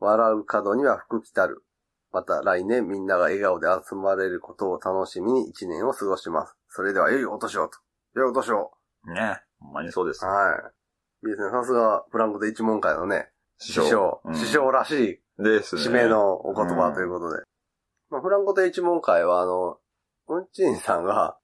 [0.00, 1.64] 笑う角には福来たる。
[2.12, 6.56] また来年みんなが笑顔で集まれることを楽しみに一年を過ごします。
[6.68, 7.78] それでは良いお年をと。
[8.14, 8.70] 良いお年を。
[9.04, 9.40] ね。
[9.60, 10.24] ほんまにそうです。
[10.24, 10.72] は
[11.22, 11.26] い。
[11.26, 11.50] いいですね。
[11.50, 15.82] さすが、プランクで一問会のね、師匠、うん師匠らしいですね。
[15.82, 17.42] 締めのお言葉ということで。
[18.10, 19.78] まあ、フランコと一問会は、あの、
[20.28, 21.38] うんちんさんが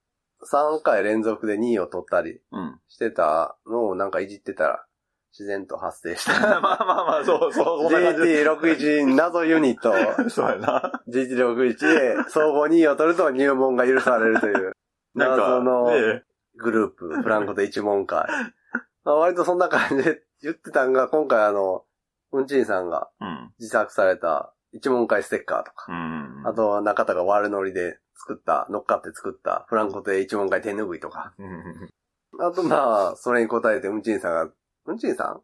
[0.51, 2.81] 3回連続で2位を取ったりうん。
[2.89, 4.87] してたのをなんかいじってたら、
[5.37, 6.57] 自然と発生しまた。
[6.59, 8.45] あまあまあ、そう、そう、そんな感じで。
[8.45, 9.93] GT61 謎ユニット、
[10.31, 11.03] そうやな。
[11.09, 14.73] GT61 で総合2位を取ると入門が許されるという、
[15.15, 16.23] なんか、謎のね
[16.57, 18.29] グループ、フランコと一問会。
[19.05, 21.85] まあ、割とそんな感じで言ってたんが、今回あの、
[22.31, 23.53] うんちんさんがうん。
[23.59, 26.43] 自作された一問会ステッカーとか、うん。
[26.45, 31.35] あとは中田が悪ノリで作った、乗っかって作ったフランコ亭一問会手拭いとか。
[31.39, 31.91] うん、
[32.41, 34.53] あとまあ、それに答えてうんちんさんが、
[34.87, 35.41] うんちんさん？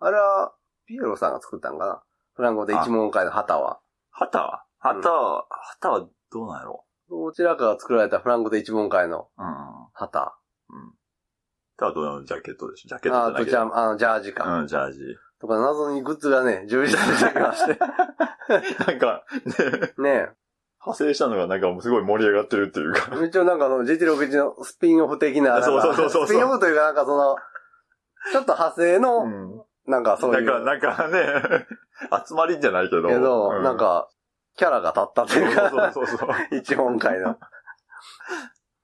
[0.00, 0.52] あれは、
[0.86, 2.02] ピエロさんが作ったんかな？
[2.34, 3.80] フランコ亭一問会の旗は。
[4.10, 4.38] 旗？
[4.38, 6.84] は旗は、旗はどうなんやろ？
[7.10, 9.46] どちらかが作られたフランコ亭一問会のうん。
[9.92, 10.38] 旗。
[10.70, 10.94] うん。
[11.80, 12.88] あとのジャケットでしょ？
[12.88, 13.60] ジャケットじゃないけど。
[13.60, 14.60] あ、あの、ジャージか。
[14.60, 15.00] うん、ジャージ。
[15.40, 17.78] とか謎にグッズがね、充実してきまして。
[18.86, 19.24] なんか、
[19.98, 20.30] ね、ね
[20.80, 23.24] 派生したのがなんかもうすごい盛り上がってるっていうか。
[23.24, 27.36] 一応なんかあの GT61 のスピンオフ的な、なんかそうそうそうそうスピンオフというかなんかその、
[28.32, 29.62] ちょっと派生の、うん。
[29.86, 30.64] なんかそういう。
[30.64, 31.66] なんか、なんかね、
[32.26, 33.08] 集まりじゃないけど。
[33.08, 34.08] けど、うなん、か、
[34.56, 36.30] キャラが立ったとそういうか、そうそうそう。
[36.56, 37.36] 一問会の。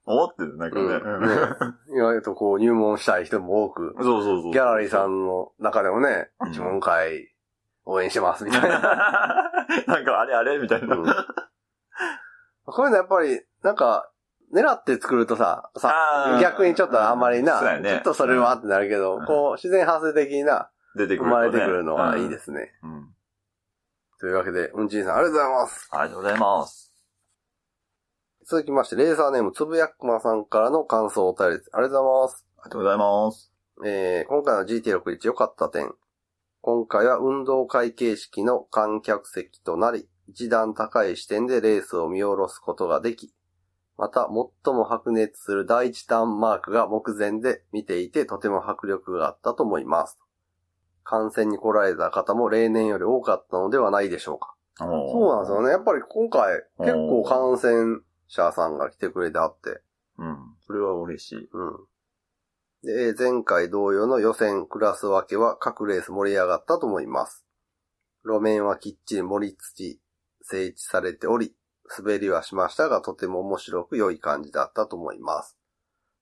[0.07, 0.83] 思ってる、なんかね。
[0.85, 4.51] うん意外とこう入門したい人も多く、そうそうそう。
[4.51, 7.33] ギャラリーさんの中でもねう、ん一問会
[7.85, 8.79] 応援してますみたいな。
[9.87, 10.57] なんか、あれあれ？
[10.59, 10.95] みたいな。
[10.95, 11.05] うん
[12.67, 14.09] こういうのやっぱり、なんか、
[14.55, 22.71] 狙って作るとさ、さ逆にちょっとあんまりな、ねちょっとそれはってなるけど、うんこう、自然発生的にな、出てくる、生まれてくるのはいいですね。
[22.81, 22.93] うん。
[22.93, 23.09] うん。
[24.19, 25.89] というわけで、うんちんさんありがとうございます。
[25.91, 26.93] ありがとうございます。
[28.47, 31.69] 続きまして、レーサーネームつぶやくまさんからの感想をお便りです。
[31.73, 32.45] ありがとうございます。
[32.57, 33.51] ありがとうございます。
[33.85, 35.91] えー今回の GT61 良かった点。
[36.61, 43.33] 今回は運動会形式の観客席となり、一段高い視点でレースを見下ろすことができ、
[43.97, 44.27] また
[44.63, 50.17] 最も白熱する第一ターンマークが目前で見ていてとても迫力があったと思います。
[51.03, 54.55] 観戦に来られた方も例年より多かったのではないでしょうか。
[54.77, 55.69] そうなんですよね。
[55.69, 59.81] やっぱり今回結構感染者さんが来てくれてあって、
[60.17, 60.37] うん。
[60.65, 61.49] それは嬉しい。
[61.51, 61.73] うん。
[62.83, 67.45] で、えー前回同様の予選クラス分けは各レース盛り上がったと思います。
[68.25, 70.01] 路面はきっちり盛り土、
[70.41, 71.55] 整地されており、
[71.97, 75.57] 滑りはしましたがとても面白く良い感じだったと思います。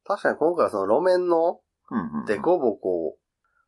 [0.06, 2.26] 確かに今回はその路面のうんうん。
[2.26, 3.16] デコボコを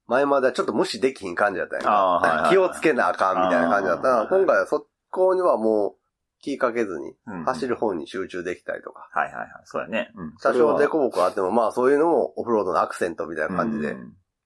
[0.08, 5.96] 前まではちょっと無視できひん感じだったんやあーはいはいはい気をつけなあかんみたいな感じだった今回はそこにはもう
[6.42, 9.10] 気かけずにうんうん走る方に集中できたりとか。
[9.12, 9.50] はいはいはい。
[9.66, 10.12] そうやね。
[10.16, 10.34] うん。
[10.42, 13.96] 多少デこコボコあっても、まあそういうのもオフロードのアクセントみたいな感じで。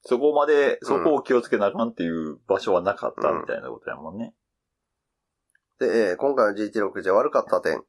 [0.04, 4.34] そこまで、そこを気をつけなあかんっていう場所はなかったみたいなことやもんね。
[5.80, 7.84] で、えー今回の GT6 じゃ悪かった点。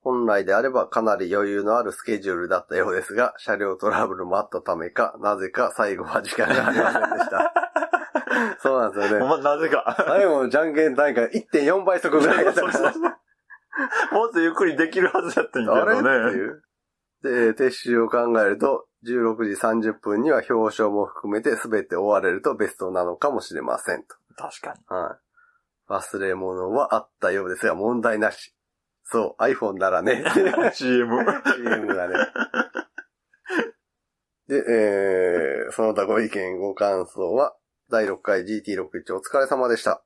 [0.00, 7.52] 本来であればかなり余裕のあるスケジュールだったようですが、車両トラブルもあったためか、なぜか最後は時間がありませんでした。
[8.62, 9.26] そうなんですよね。
[9.26, 10.04] ま、なぜか。
[10.06, 12.92] 最後のじゃんけん大会1.4倍速ぐらいだったから。
[14.12, 16.28] もっとゆっくりできるはずだったんやあれけどね。
[16.28, 16.62] っていう。
[17.22, 24.16] で、撤収を考えると、16時30分には表彰も含めて全て終われるとベストなのかもしれませんと。
[24.36, 24.80] 確かに。
[24.88, 25.27] はい。
[25.88, 28.54] 忘れ物はあったようですが問題なし。
[29.04, 30.22] そう、iPhone ならね。
[30.74, 31.24] CM。
[31.56, 32.14] CM がね。
[34.48, 37.54] で、えー、その他ご意見、ご感想は、
[37.90, 40.04] 第6回 GT61 お疲れ様でした。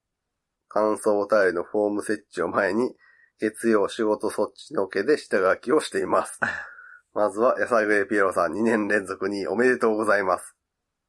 [0.68, 2.94] 感想お便りのフォーム設置を前に、
[3.40, 6.38] 月曜仕事そっちのけで下書きをしています。
[7.12, 10.56] まずは、やさぐれピエロさん2年連続におめでとうございます。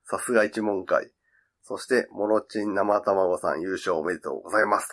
[0.06, 1.12] さすが一問会。
[1.64, 4.90] そして、モロチン生卵さん優勝おめでとうございます。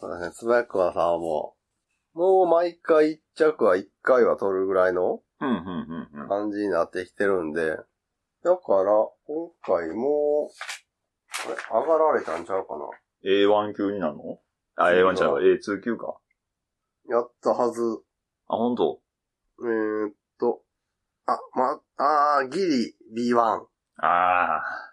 [0.00, 0.06] と。
[0.06, 1.56] そうですね、つばやくわさも
[2.14, 5.20] う、もう毎回一着は一回は取るぐらいの。
[6.28, 8.92] 感じになってきてるんで、だから、
[9.26, 10.52] 今回も、こ
[11.48, 12.84] れ、上がられたんちゃうかな
[13.24, 14.40] ？A1 級になるの？
[14.76, 16.18] あ、A1 ちゃうわ A2 級か。
[17.08, 17.80] やったはず。
[18.48, 19.00] あ、本当？
[19.60, 20.62] えー、っと、
[21.26, 22.60] あ、ま、あー、ギ
[23.14, 23.38] リ B1。
[23.38, 23.66] あ
[24.02, 24.87] あ。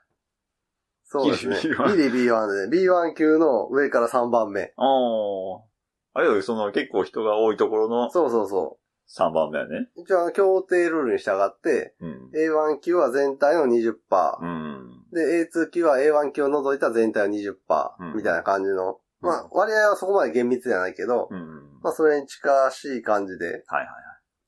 [1.22, 1.60] そうですね。
[1.62, 4.74] ギリ B1 ギリ B1 で、B1 級の上から3番目。
[4.78, 6.20] ああ。
[6.20, 8.78] あれよりその結構人が多いところのそうそうそ
[9.20, 9.90] 3番目やね。
[9.96, 10.02] う。
[10.02, 12.32] 一応、協定ルールに従って、うん。
[12.34, 13.94] A1 級は全体の20%。
[14.42, 15.06] うん。
[15.12, 17.54] で、A2 級は A1 級を除いた全体の20%
[18.00, 21.80] うんみたいな感じの、うんまあ、割合はそこまで厳密じゃないけど、うん。
[21.84, 23.86] まあ、それに近しい感じで、はい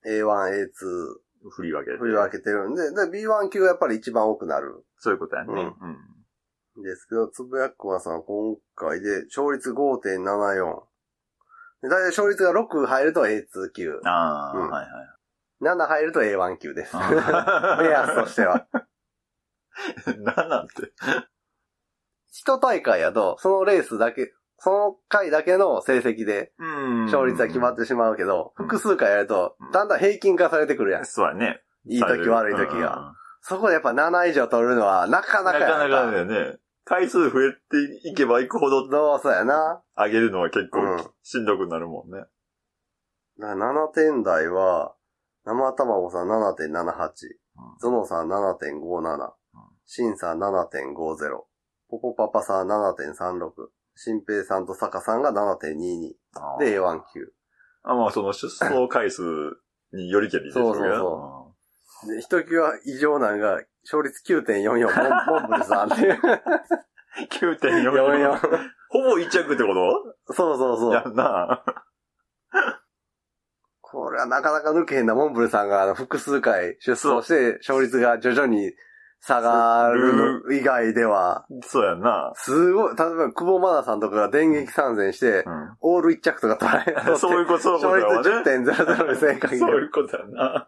[0.06, 1.50] はいは A1、A2、い。
[1.50, 1.98] 振り分けて。
[1.98, 5.52] 振り分けてるんで、で、B1 級がやっぱり一番多くなるそういうことやね。
[5.52, 5.74] うんうん。
[6.78, 10.88] んですけど、つぶやっこまさんは今回で勝率5.74。
[11.82, 14.00] で大体勝率が6入ると A2 級。
[14.04, 15.18] ああ、うんはいはい。
[15.60, 16.92] 7入ると A1 級です。
[16.94, 18.66] あ目安 としては。
[20.18, 20.92] なんなんて。
[22.30, 31.04] 一大会やと、そのレースだけ、その回だけの成績でうん勝率は決まってしまうけど、うん複数回やるとうん、だんだん平均化されてくるやん。
[31.06, 31.62] そうやね。
[31.84, 33.14] いい時悪い時が。
[33.40, 35.44] そこでやっぱ7以上取るのはなかうん。
[35.46, 36.58] ななかやかなかだよね。
[36.88, 39.82] 回数増えていけばいくほどどうそうやな。
[39.94, 41.06] 上げるのは結構うん。
[41.22, 42.24] しんどくなるもんね。
[43.38, 44.94] だから7点台は、
[45.44, 47.10] 生卵さん7.78、
[47.78, 49.32] ゾノさん7.57、
[49.84, 50.54] シンさん7.50、
[51.90, 56.64] ポポパパさん7.36、シンペイさんとサカさんが7.22あー。
[56.64, 57.32] で A1 級。
[57.82, 59.22] あ、まあその出走回数
[59.92, 60.96] によりけりでしょ うけどそう
[62.06, 62.14] そう。
[62.14, 66.20] で、ひときわ異常なんが、勝率9.44、モンモンブルさんっていう。
[67.30, 67.90] 9.44。
[67.90, 69.74] 44ほぼ一着ってこ
[70.30, 71.12] そうそうとやそう。
[71.12, 71.64] んな。
[73.80, 78.72] これはなかなか抜けへんな、モンブルさんがあの複数回出走して、勝率が徐々に
[79.20, 82.32] 下がる以外では、そうやんな。
[82.34, 85.76] すごい、例えば、久保マナさんとかが電撃参戦して、うん。
[85.80, 87.16] オール一着とか取られる。
[87.18, 88.62] そういうこと、そういうこと勝やわね。
[88.62, 90.66] 率10.00で正解 そういうことやな。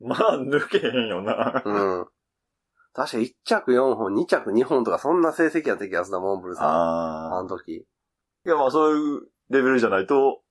[0.00, 1.62] まあ、抜けへんよな。
[1.64, 2.06] うん。
[2.92, 6.66] 確か1着4本、2着2本とかそんな成績やった気がするな、モンブルさん。
[6.66, 6.70] あ
[7.34, 7.42] ああ。
[7.42, 7.72] の時。
[7.76, 7.84] い
[8.44, 10.42] や、まあそういうレベルじゃないと。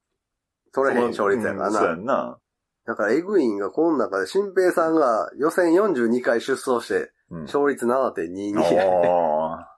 [0.73, 1.95] 取れへん勝率やからうんそうやな。
[1.95, 2.37] んな。
[2.85, 7.41] だからエグインがこの中で、新平さんが予選42回出走して、うん。
[7.43, 8.59] 勝率7.22。
[8.59, 9.77] おー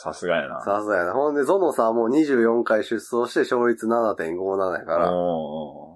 [0.00, 0.62] さすがやな。
[0.62, 1.12] さすがやな。
[1.12, 5.87] ほんで、ゾノさんも24回出走して勝率7.57やから、お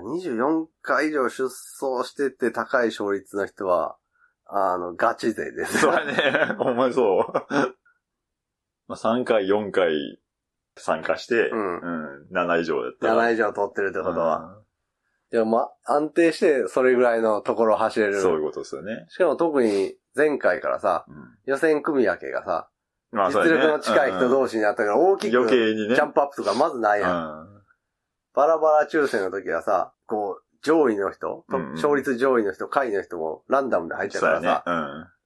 [0.00, 3.96] 24回以上出走してって高い勝率の人は、
[4.46, 5.78] あの、ガチ勢です。
[5.78, 6.54] ーそうやね。
[6.58, 7.32] ほんまにそう。
[8.88, 10.20] まあ3回、4回
[10.76, 11.86] 参加して、うんう
[12.26, 13.14] ん、7以上やったら。
[13.14, 14.56] 7以上取ってるってことは。
[14.58, 14.66] うん
[15.30, 18.20] でもまあ、安定してそれぐらいのところを走れる。
[18.20, 19.06] そういうことですよね。
[19.08, 21.14] しかも特に前回からさ、うん
[21.46, 22.68] 予選組み分けがさ、
[23.12, 25.94] まあね実力の近い人同士になったから大きく余計にね。
[25.94, 27.50] ジャンプアップとかまずないやん。
[27.50, 27.55] うん
[28.36, 35.16] バラバラ抽選の時はさ、こう、上位の人、とうんうん勝率上位の人、下位の人もランダムで入っちゃうそうやからさ、ね。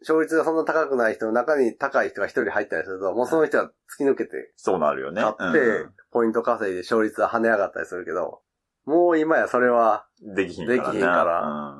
[0.00, 3.64] 勝率がそんな高くない人の中に高い人が一人入ったりすると、もうその人は
[3.98, 5.22] 突き抜けてそうなるよね。
[5.22, 8.42] 勝って、ポイント稼いで勝率は跳ね上がったりするけど、
[8.84, 10.84] もう今やそれは、うんできひんからな。
[10.84, 11.74] できひんから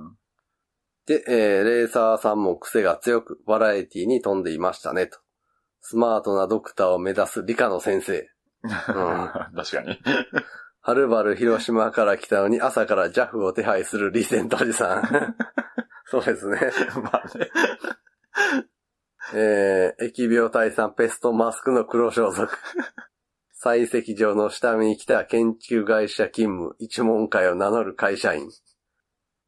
[1.07, 5.19] で、えー、レーサーさんも癖が強く、バラエティに飛んでいましたね、と。
[5.83, 8.27] スマートなドクターを目指す理科の先生。
[8.65, 9.55] うん。
[9.55, 9.99] 確かに。
[10.81, 15.37] はるばる広島から来たのに朝から JAF を手配するリセントおじさん。
[16.07, 16.61] そうですね。
[17.03, 17.51] まあね。
[19.33, 22.51] えー、疫病退散ペストマスクの黒装束。
[23.65, 28.51] 採石場の下見に来た建築会社勤務、一門会を名乗る会社員。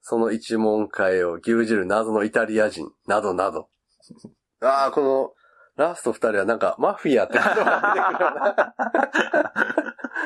[0.01, 3.69] その一門会を牛耳る謎のイタリア人、などなど。
[4.63, 5.35] ああ、この、
[5.77, 8.75] ラスト二人はなんか、マフィアって言葉が。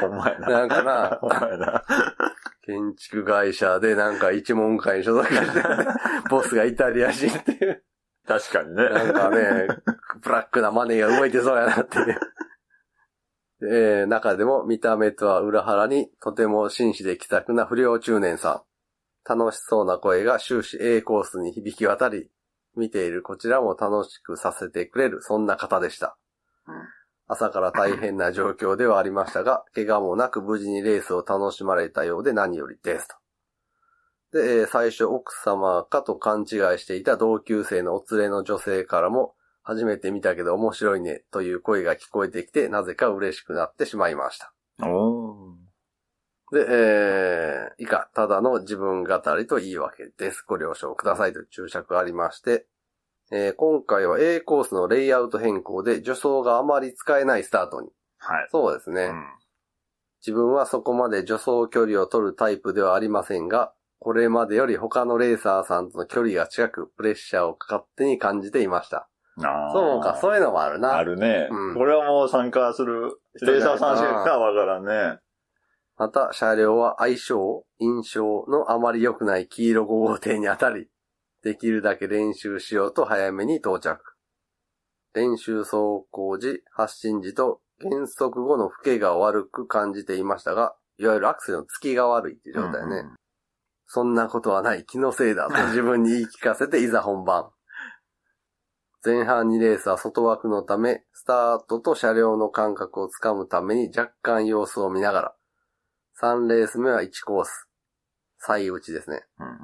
[0.01, 0.49] 出てくる な。
[0.49, 1.85] なんかな、ほんまやな。
[2.63, 5.69] 建築会社でなんか一門会に所属してて、
[6.31, 7.83] ボスがイタリア人っていう。
[8.27, 8.89] 確かにね。
[8.89, 9.67] なんかね、
[10.23, 12.21] ブラックなマネーが動いてそうやなっていう。
[13.63, 18.65] えー中でも見た目とは裏腹にとても紳士で気さくな不良中年さ
[19.29, 19.39] ん。
[19.39, 22.31] 楽しそうな声が終始 A コースに響き渡り、
[22.77, 26.17] 見ているこちらも楽しくさせてくれる、そんな方でした。
[26.67, 26.75] うん
[27.33, 33.15] 朝から大変な状況ではありましたが、 怪我もなく無事にレースを楽しまれたようで何よりですと。
[34.33, 36.47] で、えー最初奥様かと勘違い
[36.79, 44.53] していた同級生のお連れの女性からも、初めて見たけど面白いねという声が聞こえてきて、なぜか嬉しくなってしまいました。
[44.83, 45.20] おー。
[46.53, 50.45] で、えー、以下、ただの自分語りと言い訳です。
[50.47, 52.67] ご了承くださいという注釈がありまして、
[53.33, 57.89] えー今回は A コースのレイアウト変更で助走があまり使えないスタートに。
[58.19, 58.49] はい。
[58.51, 59.05] そうですね。
[59.05, 59.25] うん
[60.21, 69.09] 自分はそこまで助走距離を取るタイプではありませんが、これまでより他のレーサーさんとの距離が近く、プレッシャーを勝手に感じていました。
[69.39, 70.97] あーそうか、そういうのもあるな。
[70.97, 71.49] あるね。
[71.51, 75.21] うんこれはもう参加する、レーサーさんしかわからんね。
[76.01, 80.89] また、車両は相性、印象のあまり良くない黄色5号艇に当たり、
[81.43, 84.01] できるだけ練習しようと早めに到着。
[85.13, 92.97] 練習走行時、発進時と減速後の負荷が悪く感じていましたが、いわゆるアクセルの突きが悪いっていう状態ね。
[92.97, 93.17] うん
[93.93, 97.51] そんなことはない、気のせいだと 自分に言い聞かせていざ本番。
[99.05, 105.37] 前半2レースは外枠のため、スタートと車両の感覚をつかむために若干様子を見ながら、
[106.23, 107.67] 3レース目は1コース。
[108.39, 109.23] 最打ちですね。
[109.39, 109.55] うんうん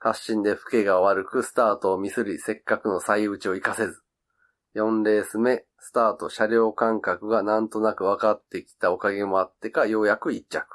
[0.00, 4.00] 発進で負荷が悪くスタートをミスり、せっかくの最打ちを活かせず。
[4.76, 10.66] 4レース目、スタート車両感覚がなんとなく分かってきたおかげもあってか、ようやく1着。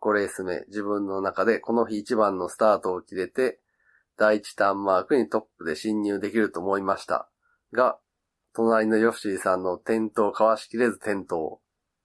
[0.00, 3.60] 5レース目、自分の中でこの日一番のスタートを切れて、
[4.16, 7.28] 第一ターンマークにトップで侵入できると思いました。
[7.72, 7.98] が、
[8.54, 11.58] 隣のヨッシーさんの転倒をかわしきれず転倒。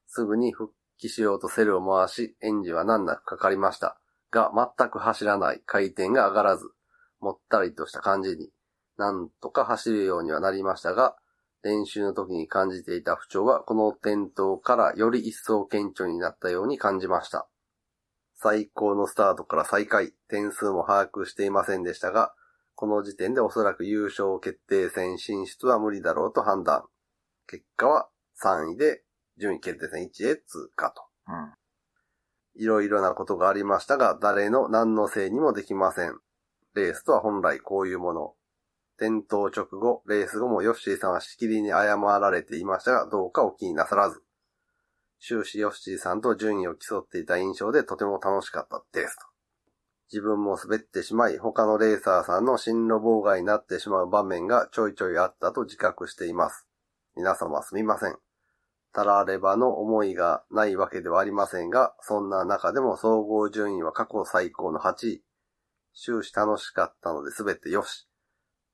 [0.08, 4.00] すぐに復帰しようとセルを回し、エンジンは難なくかかりました。
[4.32, 6.70] が、全く走らない、回転が上がらず、
[7.20, 8.50] もったりとした感じに、
[8.98, 11.16] なんとか走るようにはなりましたが、
[11.64, 17.48] 練習の時に感じていた不調は、この転倒からより一層顕著になったように感じました。
[18.36, 22.34] 最高のスタートから最下位、点数も把握していませんでしたが、
[22.76, 26.86] この時点でおそらく優勝決定戦進出は無理だろうと判断。
[27.48, 28.08] 結果は
[28.42, 29.04] 3位で
[29.40, 31.04] 順位決定戦1へ通過と。
[31.28, 31.60] うん
[32.56, 36.20] いろいろなことがありましたが、誰の何のせいにもできません。
[36.76, 38.34] レースとは本来こういうもの。
[38.98, 44.22] 転倒直後、レース後もヨッシーさんはしきりに謝られていましたが、どうかお気になさらず。
[45.22, 49.26] 終始ヨッシーさんと順位を競っていた印象でとても楽しかったですと。
[50.12, 56.68] 自分も滑ってしまい、他のレーサーさんの進路妨害になってしまう場面がちょいちょいあったと自覚しています。
[57.16, 58.18] 皆様すみません。
[59.00, 65.24] たらればの思いがないわけではありませんが、そんな中でも総合順位は過去最高の8位。
[65.94, 68.08] 終始楽しかったので全てよし。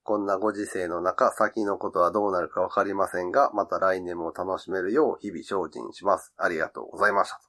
[0.03, 6.33] こんなご時世の中、先のことはどうなるかわかりませんが、また来年も楽しめるよう日々精進します。
[6.37, 7.39] ありがとうございました。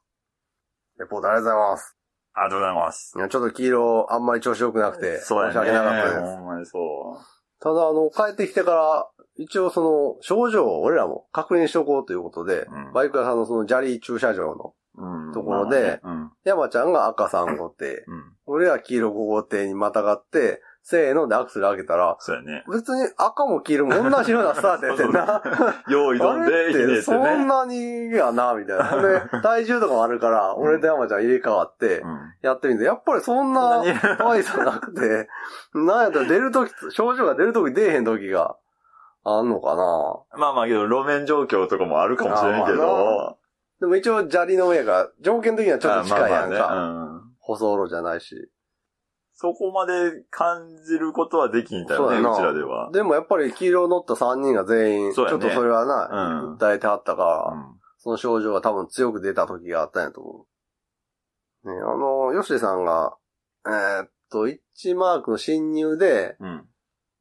[0.99, 1.97] レポートありがとうございます。
[2.35, 3.13] ありがとうございます。
[3.17, 5.33] いや、ちょっと黄色あんまり調子良くなくて、申し。
[5.33, 6.21] 訳なかったです。
[6.21, 6.79] ほんまにそ
[7.61, 15.03] ただ、あの、帰ってきてから、一応その、症状を俺らも確認しとこうということで、うんバイク屋さんのその砂利駐車場のう。
[15.03, 15.33] うん。
[15.33, 18.15] ところでまあね山ちゃんが赤3号艇、うん。
[18.15, 18.23] うん。
[18.47, 22.63] 俺は黄色5号艇にまたがって、せーのでアクセル上げたら、そうやね。
[22.73, 25.43] 別に赤も黄色も同じようなスタートやってんな。
[25.91, 27.45] 用意どんあれで、ひねってってそんね。
[27.45, 29.03] なにやな、みたいな。
[29.03, 32.19] で、体重とかもあるから、うん俺と山ちゃん入れ替わってう、ん。
[32.41, 35.29] やってみて、やっぱりそんな何大差なくて、
[35.75, 38.57] なんやったら出るとき、症状が出るとき出えへんときが
[39.29, 40.39] あんのかな？
[40.39, 43.39] まあまあけど、路面状況とかもあるかもしれんけあまあど。
[43.81, 46.73] でも一応砂利の上が、条件的にはちょっと近いやんか。
[46.73, 48.51] あまあまあねうん舗装路じゃないし。
[49.39, 49.93] そこまで
[50.31, 52.91] 感じることはできんだよね、そうちらでは。
[52.91, 60.47] でもやっぱり黄色乗った3人が全員、ちょっとそれはな、うん訴えてはったから、うんその症状が多分強く出た時があったんやと思
[61.65, 61.69] う。
[61.69, 63.17] ね、あの、ヨッシーさんが、
[63.67, 66.69] えーっと、1マークの侵入で、うん。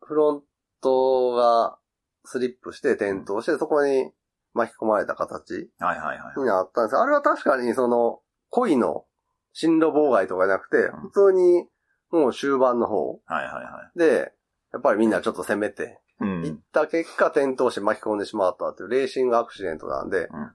[0.01, 0.43] フロン
[0.81, 1.79] トが
[2.25, 4.11] スリップして転倒して、そこに
[4.53, 6.39] 巻き込まれた形はいはいはい。
[6.39, 9.05] になったんですあれは確かにその、恋の
[9.53, 11.67] 進路妨害とかじゃなくて、ん普通に
[12.11, 14.31] もう終盤の方はいはいはで、
[14.73, 16.23] やっぱりみんなちょっと攻めて、い。
[16.23, 16.61] う行っん。
[16.71, 20.51] た結果転倒して巻き込んでしまったっていうレーシングアクシデントなんで、うん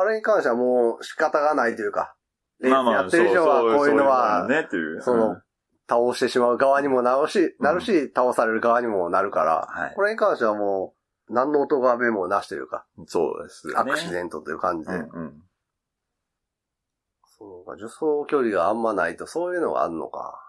[0.00, 2.14] あれに関してはもう仕方がないというか、
[2.60, 5.02] レースやってる以上はこういうのは、そうねっていう。
[5.02, 5.40] その、
[5.88, 10.94] 倒してしまう側にもなるし、なるし、倒される側にもなるから、はいこれに関してはも
[11.30, 13.74] 何の音がめもなしというか、そうですね。
[13.76, 14.94] アクシデントという感じで。
[14.94, 15.42] うんうん。
[17.38, 20.40] そうか、助走距離があんまないとそういうのがあんのか。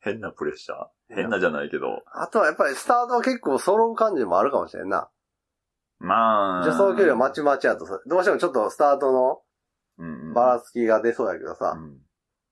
[0.00, 1.14] 変なプレッシャー？
[1.14, 2.02] 変なじゃないけど。
[2.12, 5.08] あとはやっぱりスタートは結構揃う感じもあるかもしれんな。
[5.98, 6.64] まあ。
[6.64, 9.40] 助走距離はまちまちやとさ、どうしてもちょっとスタートの。
[10.32, 11.98] ばらつきが出そうやけどさ、うん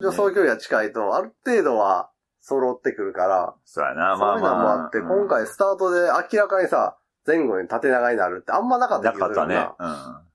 [0.02, 2.10] 助走距離が近いと、ある程度は
[2.40, 9.76] 揃ってくるから、そうやな、そういうのもあって、うん今回スタートで明らかにさ、前後に縦長になるってあんまなかったな気がするよかったねな。。
[9.78, 10.26] うん。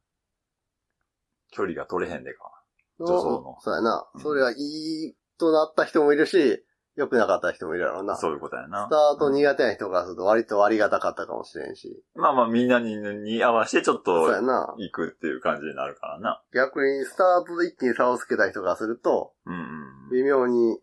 [1.51, 2.63] 距離が取れへんでか。
[2.99, 4.17] そう助走のそうやなう。
[4.17, 6.63] んそれがいいとなった人もいるし、
[6.95, 8.15] 良くなかった人もいるやろうな。
[8.15, 8.87] スそういうことやな。
[8.89, 12.03] タート苦手な人からすると割とありがたかったかもしれんし。
[12.15, 14.75] まあまあみんなにに合わせてちょっとそうやな。
[14.77, 16.43] 行くっていう感じになるからな。
[16.53, 20.09] 逆にスタートで一気に差をつけた人からすると、うんうん。
[20.11, 20.79] 微妙に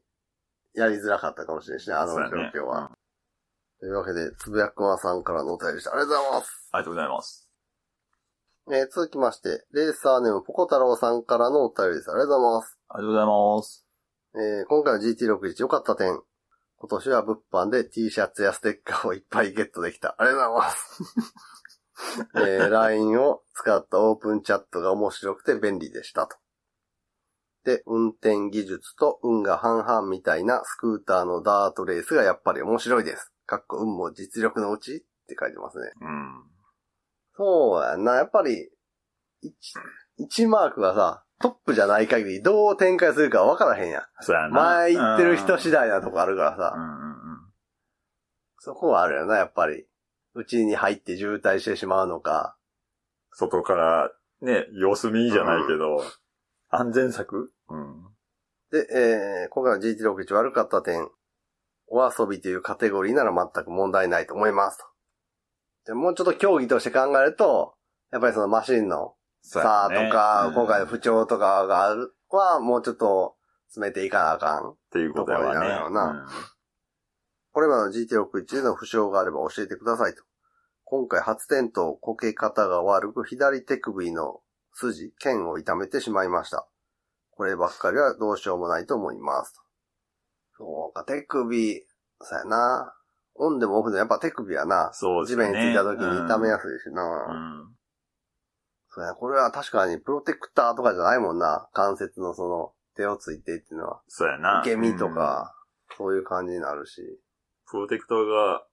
[0.74, 2.20] やりづらかったかもしれんしね、あの状
[2.54, 2.90] 況は。
[3.80, 5.92] というわけで、つぶやくまさんからのお便りでした。
[5.92, 6.68] ありがとうございます。
[6.72, 7.48] ありがとうございます。
[8.70, 12.10] えー続きまして、レーサーネームポコ太郎さんからのお便りです。
[12.10, 12.78] ありがとうございます。
[12.88, 13.86] ありがとうございます。
[14.34, 16.20] えー今回の GT61 良かった点。
[16.80, 20.14] 今年は物販で T シャツやステッカーをいっぱいゲットできた。
[20.18, 21.02] ありがとうございます。
[22.36, 26.36] えー LINE を使ったオープンチャットが面白くて便利でしたと。
[27.64, 33.32] で、運転技術と運が半々みたいなスクーターのダートレースがやっぱり面白いです。
[33.48, 35.90] かっこ運も実力のうちって書いてますね。
[36.02, 36.44] うん。
[37.34, 38.16] そうやんな。
[38.16, 38.70] やっぱり、
[39.42, 44.02] 1、1マークがさ、トップじゃない限りどう展開するか分からへんやん。
[44.20, 44.50] そうやな。
[44.50, 46.74] 前行ってる人次第なとこあるからさ。
[46.76, 47.52] うんうんうん。
[48.58, 49.86] そこはあるよな、やっぱり。
[50.34, 52.58] うちに入って渋滞してしまうのか。
[53.32, 54.10] 外から、
[54.42, 56.04] ね、様子見じゃないけど、
[56.68, 57.50] 安全策？
[57.70, 58.04] うん。
[58.70, 61.08] で、えー、今回の GT61 悪かった点。
[61.90, 64.84] お遊びというカテゴリーなら全く問題ないと思いますと。
[65.86, 67.74] でもうちょっと競技として考えると、
[68.12, 73.36] やっぱりそのマシンの差ねとか、うん今回の不調とかがある、はもうちょっと
[73.68, 74.70] 詰めていかなあかん。
[74.70, 76.26] っていうことやわどこになるねやろうな。
[77.52, 80.22] これまでの GT61 での負傷があれば教えてくださいと。
[80.84, 84.40] 今回初転倒、こけ方が悪く、左手首の
[84.74, 86.68] 筋、剣を痛めてしまいました。
[87.30, 89.60] こればっかりはどうしようもないと思いますと。
[90.58, 91.86] そうか、手首、
[92.20, 92.94] そうやな。
[93.36, 94.90] オンでもオフでもやっぱ手首やな。
[94.92, 95.50] 地そうですね。
[95.52, 97.02] 面についた時に痛めやすすいしな。
[97.02, 97.74] うん。
[98.90, 101.68] そうや、これは確かにプロテクターとかじゃないもんな。
[101.72, 104.00] 関節のその手をついてっていうのは。
[104.08, 104.60] そうやな。
[104.62, 105.54] 受け身とか、
[105.96, 107.20] そういう感じになるし。
[107.70, 108.64] プロテクターが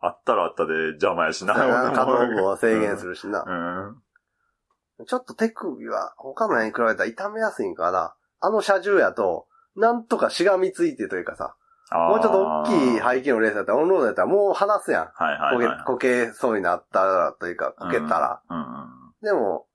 [0.00, 1.54] あったらあったで邪魔やしな。
[1.54, 3.44] 可動部を制限するしな。
[3.46, 5.06] うん。
[5.06, 8.14] ちょっと手首は他の辺に比べたら痛めやすいんかな。
[8.40, 9.46] あの車重やと、
[9.76, 11.56] なんとかしがみついてというかさ、
[11.92, 15.10] もうちょっと大きい排気のレースだったら、オンロードだったらもう離すやん。
[15.14, 15.84] はいはいはい。
[15.84, 18.42] こけ、こけそうになったらというか、こけたら。
[18.48, 18.64] うんうん。
[19.22, 19.66] でも、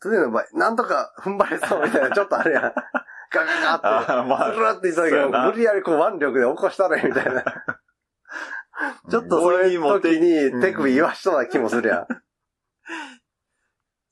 [0.00, 2.62] トゥデイの場合、なんとか踏ん張れそうみたいな、ちょっとあるやん。
[3.30, 4.28] ガガガって。
[4.28, 7.44] まあスルルって言ったけど、無理やりこう腕力で起こしたらいいみたいな。
[9.10, 12.06] ちょっとそういう時に手首言わしそうな気もするやん。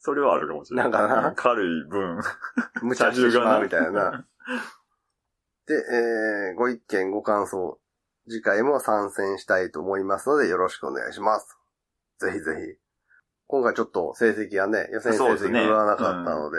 [0.00, 0.90] それはあるかもしれない。
[0.90, 2.20] なんかな軽い分。
[2.82, 4.24] 無茶してしまうみたいな。
[5.66, 7.78] で、えー、ご意見、ご感想、
[8.28, 11.56] 次回も参戦したいと思いますので、よろしくお願いします。
[12.20, 12.86] ぜひぜひ。
[13.48, 16.58] 今回ちょっと成績がね、予選成績そうですね振るわなかったので。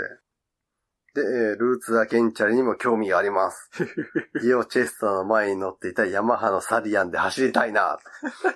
[1.16, 3.70] で、えールーツアケンチャリにも興味があります。
[4.36, 8.00] ディオチェスターの前に乗っていたヤマハのサリアンで走りたいな。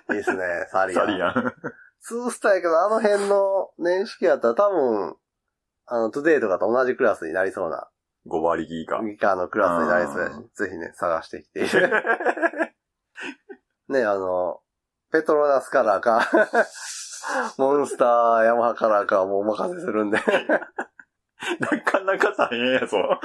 [0.10, 1.06] いいですね、サリアン。
[1.08, 1.54] サリアン。
[2.02, 5.16] ツースターやけど、あの辺の年式やったら多分、
[5.86, 7.90] あの、トゥデイとかと同じクラスになりそうな、
[8.28, 9.00] 5馬力以下。
[9.00, 11.62] ミカのクラスになりそうやしう、ぜひね、探してきて。
[13.90, 14.62] ね、あの、
[15.12, 16.28] ペトロナスカラーか、
[17.58, 20.18] モンスターヤマハカラーかはもうお任せするんで。
[21.60, 23.20] なかなか大変やぞ。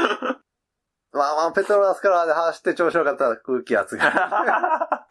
[1.13, 5.09] まあまあ、ペトロナスカラーで走って調子よかったら空気圧が。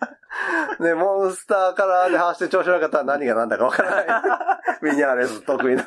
[0.80, 4.80] ね、モンスターカラーで走って調子よかったら何が何だかわからない。
[4.82, 5.84] ミニアレス得意な。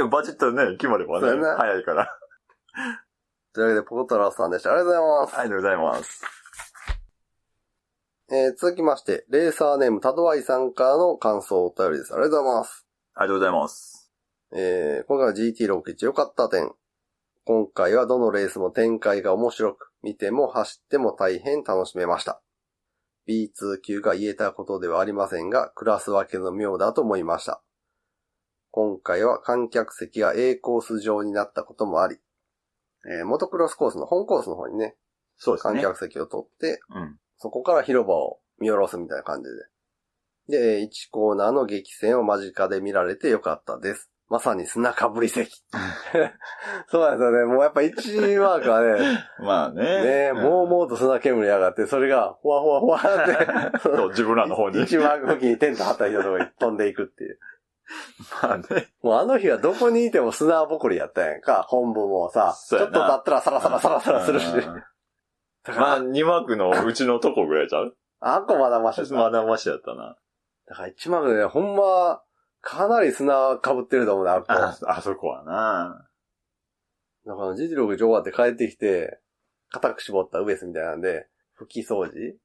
[0.00, 2.08] いや、バチッとね、決まればね早いから。
[3.52, 4.70] というわけで、ポコトラスさんでした。
[4.70, 5.38] ありがとうございます。
[5.38, 6.24] ありがとうございます。
[8.32, 12.14] えー続きまして、レーサーネーム、タドワイさんからの感想お便りです。
[12.14, 12.86] ありがとうございます。
[13.14, 14.12] ありがとうございます。
[14.52, 16.72] えー今回は GT61 良かった点。
[17.44, 22.40] 今回はどのレースも展開が面白く、見ても走っても大変楽しめました。
[23.28, 27.62] B2 級が言えたことではありませんが、クラス分けの妙だと思いました。
[28.70, 32.16] 今回は観客席が A コース上になったこともあり、
[33.06, 34.96] えーモトクロスコースの本コースの方にね、
[35.36, 35.74] そうですね。
[35.74, 37.18] 観客席を取って、うん。
[37.38, 39.48] そこから広場を見下ろすみたいな感じ
[40.48, 40.80] で。
[40.80, 44.10] で、1コーナーの激戦を間近で見られてよかったです。
[44.28, 45.50] まさに砂かぶり席。
[46.88, 47.44] そうなんですよね。
[47.46, 50.32] もうやっぱ1マークはね、 まあね。
[50.32, 54.78] ね、もうもうと砂煙上がって、それが、ほわほわほわって、 そう、自分らの方に。
[54.78, 57.40] 1マーク付近にテント張った人のとこに飛んでいくっていう。
[58.42, 58.92] まあね。
[59.02, 64.46] もうあの日はどこにいても砂ぼこりやったやんか、本部もさ、ちょっと経ったらサラサラサラサラするし。
[64.46, 64.86] うんまあ、
[65.64, 67.96] だから、2マークのうちのとこぐらいちゃう？
[68.20, 69.16] あんこまだましだ。
[69.16, 70.16] まだましやったな。
[70.66, 72.22] だから1マークでね、ほんま、
[72.62, 74.46] かなり砂被ってると思うね、あっこ。
[74.48, 76.06] あ、あそこはな。
[77.26, 79.20] だから、実力上終わって帰ってきて、
[79.70, 81.28] 固く絞ったウエスみたいなんで、
[81.60, 82.38] 拭き掃除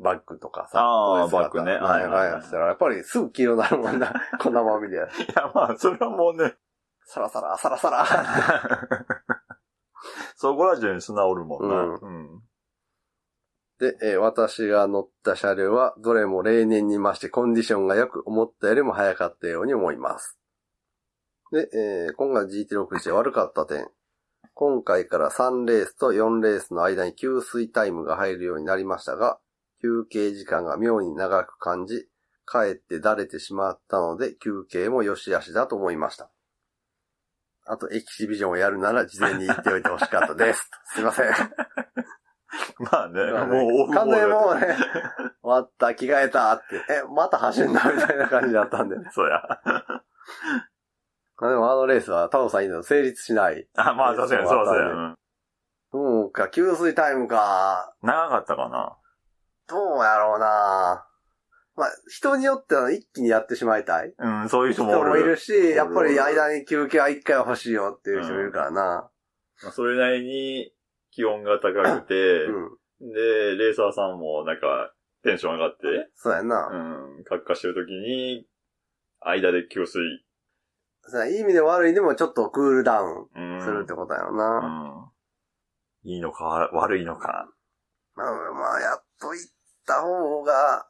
[0.00, 0.80] バッグとかさ。
[0.80, 2.42] あーウエス型バッグねはいはいはいはい。
[2.42, 4.12] したら、やっぱりすぐ黄色になるもんな。
[4.40, 5.04] 粉まみれや。
[5.04, 6.54] いや、まあ、それはもうね、
[7.06, 8.06] サラサラ、サラサラ。
[10.36, 11.74] そこら中に砂おるもんな。
[11.76, 12.42] うんうん。
[13.78, 20.38] で、えー私が乗った車両は、どれも例年に増してコンディションが良く、思ったよりも早かったように思います。
[21.52, 23.88] で、えー今回 GT61 で悪かった点。
[24.54, 29.40] 今回から3レースと4レースの間に給水タイムが入るようになりましたが、
[29.84, 32.08] 休憩時間が妙に長く感じ、
[32.46, 36.30] かえってだれてしまったので、休憩も良し悪しだと思いました。
[37.66, 40.70] あと、エキシビジョンをやるなら事前に言っておいてほしかったです。
[40.94, 41.28] すいません。
[42.78, 44.50] まあね、まあねもう完全にも。
[44.52, 44.74] うね、
[45.42, 48.96] 終わった、着替えたって、え、また走んだみたいな感じだったんで。
[49.12, 49.42] そうや。
[51.36, 53.68] まあでもあのレースはタオさんいいの成立しない。
[53.76, 54.86] あ、まあ確かにそうそうや。
[54.86, 55.14] うん
[55.92, 57.94] そうか、給水タイムか。
[58.02, 58.96] 長かったかな。
[59.68, 61.06] どうやろうな
[61.76, 65.04] まあ、人によっては一気にやってしまいたいうん、そういう人人も。
[65.08, 69.10] もいるし、やっぱり間に休憩は一回は欲しいよっていう人もいるからな。
[69.62, 70.72] まあそれなりに
[71.10, 73.12] 気温が高くて、うん。
[73.12, 74.92] で、レーサーさんもなんか
[75.24, 76.68] テンション上がって、そうやな。
[76.68, 78.46] うん、カッカしてる時に、
[79.20, 80.00] 間で給水、
[81.06, 84.60] そうやいい意味でも悪いでもちょっとクールダウうん、ンするってことやろうな。
[84.60, 85.10] ん。
[86.04, 87.48] いいのか、悪いのか。
[88.14, 89.52] まあ、まあ、やっと行っ
[89.86, 90.86] た方が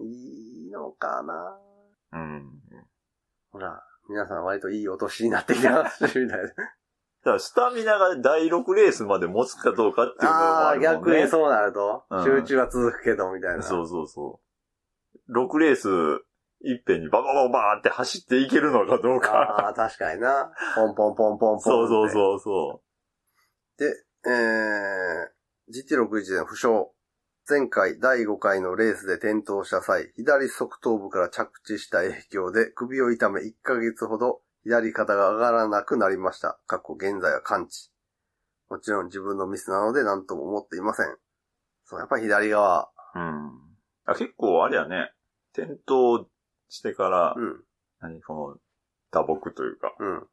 [0.00, 1.58] いいのかな。
[2.12, 2.50] うん。
[3.50, 6.48] ほら、皆さん割といいお年になってきてますし、みたいな。
[7.24, 11.12] だからスタミナが第6レースまで持つかどうかっていうのもあるもんね。
[11.12, 13.62] 逆にそうなると、うん集中は続くけど、みたいな。
[13.62, 14.40] そうそうそ
[15.28, 15.32] う。
[15.32, 15.88] 6レース、
[16.66, 19.32] いっぺんにババババーって走っていけるのかどうか。
[19.32, 20.52] ああ、確かにな。
[20.74, 21.60] ポンポンポンポンポン。
[21.60, 22.82] そうそうそうそ
[23.78, 23.86] で、
[24.26, 26.68] えー、GT61 の負傷。
[27.46, 36.58] 前回第5回のレースで転倒した際、左側頭部から着地した影響で首を痛め1ヶ月ほど左肩が上がらなくなりました。
[36.66, 37.90] 過去現在は完治。
[38.70, 41.06] もちろん自分のミスなので何とも思っていません。
[41.84, 42.88] そう、やっぱり左側。
[43.14, 43.18] う。
[43.18, 43.52] うん。
[44.06, 45.12] あ結構あれやね、
[45.52, 46.26] 転倒
[46.70, 47.62] してから、うん、
[48.00, 48.56] 何、この、
[49.10, 50.26] 打撲というか、うん。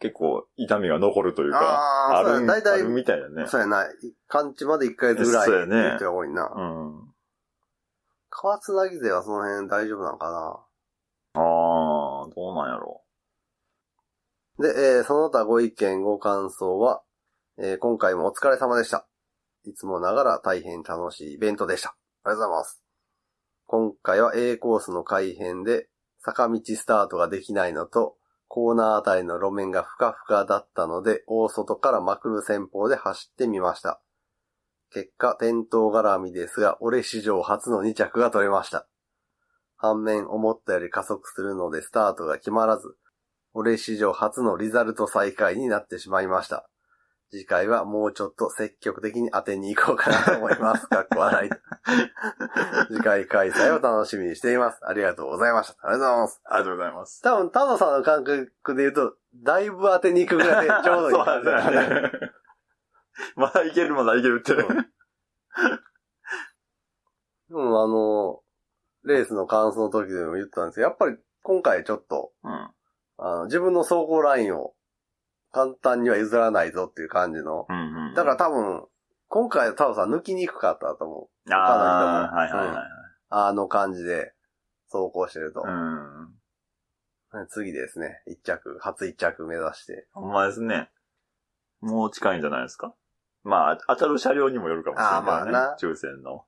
[0.00, 3.46] 結構痛みが残るというか、ある、だいみたいだね。
[3.46, 3.86] そうやな。
[4.28, 6.50] 完治まで1ヶ月ぐらいそうやね言って多いな。
[6.54, 7.10] うん。
[8.30, 13.02] 川つなぎ勢はその辺大丈夫なのかなああ、どうなんやろ
[14.58, 14.68] で、
[14.98, 17.02] えーその他ご意見、ご感想は、
[17.58, 19.06] えー今回もお疲れ様でした。
[19.64, 21.96] いつもながら大変楽しいイベントでした。
[22.24, 22.82] ありがとうございます。
[23.66, 28.16] 今回は A コースの改編で、坂道スタートができないのと、
[28.52, 34.02] コーナーあたりの路面がふかふかだったので、大外からまくる戦法で走ってみました。
[34.92, 38.88] 結果、転倒絡みですが、俺史上初の2着が取れました。
[39.76, 42.96] 反面、思ったより加速するのでスタートが決まらず、
[43.54, 46.69] 俺史上初のリザルト再開になってしまいました。
[47.30, 50.86] 次回はもうちょっと積極的に当てに行こうかなと思います。
[50.90, 51.50] かっこ笑い。
[52.88, 54.80] 次回開催を楽しみにしています。
[54.82, 55.86] ありがとうございました。
[55.86, 56.40] ありがとうございます。
[56.44, 57.22] ありがとうございます。
[57.22, 61.76] 多分、タノさんの感覚で言うと、だいぶ当てに行くぐらいでちょうどいいそう感じだね。
[61.76, 62.12] だよね。
[63.36, 64.54] まだいけるまだいけるって。
[67.50, 68.42] うん、あの、
[69.04, 72.70] レースの感想の時でも言ったんですけど、やっぱり今回ちょっと、うん。
[73.22, 74.74] あの自分の走行ラインを
[75.52, 77.66] 簡単には譲らないぞっていう感じの。
[77.68, 78.14] うんうん。
[78.14, 78.86] だから多分、
[79.28, 81.52] 今回はタオさん抜きにくかったと思う。
[81.52, 82.86] ああ、他の人もはいはいはい。
[83.28, 84.32] あの感じで
[84.90, 85.62] 走行してると。
[85.64, 87.46] うん。
[87.48, 88.22] 次ですね。
[88.26, 90.08] 一着、初一着目指して。
[90.12, 90.90] ほんまですね。
[91.80, 92.92] もう近いんじゃないですか？
[93.42, 95.16] まあ、当たる車両にもよるかもしれないね。
[95.16, 96.44] あーまあな抽選の。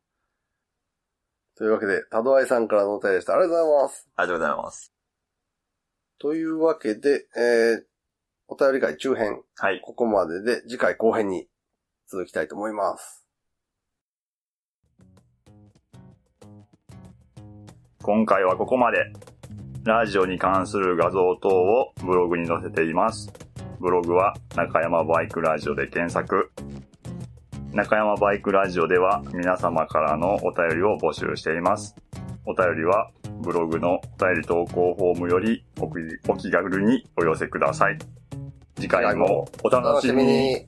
[1.56, 3.34] というわけで、タドアイさんからのお便りでした。
[3.34, 4.08] ありがとうございます。
[4.16, 4.92] ありがとうございます。
[6.18, 7.84] というわけで、えー、
[8.48, 9.80] お便り会中編、はい。
[9.82, 11.46] ここまでで次回後編に
[12.08, 13.26] 続きたいと思います。
[18.02, 19.12] 今回はここまで。
[19.84, 23.32] ラジオに関する画像等をブログに載せています。
[23.80, 26.52] ブログは中山バイクラジオで検索。
[27.72, 31.96] 中山バイクラジオでは皆様からのお便りを募集しています。
[32.46, 37.98] お便りはブログのお便り投稿フォームよりお気軽にお寄せください。
[38.82, 40.66] 次回もお楽しみに。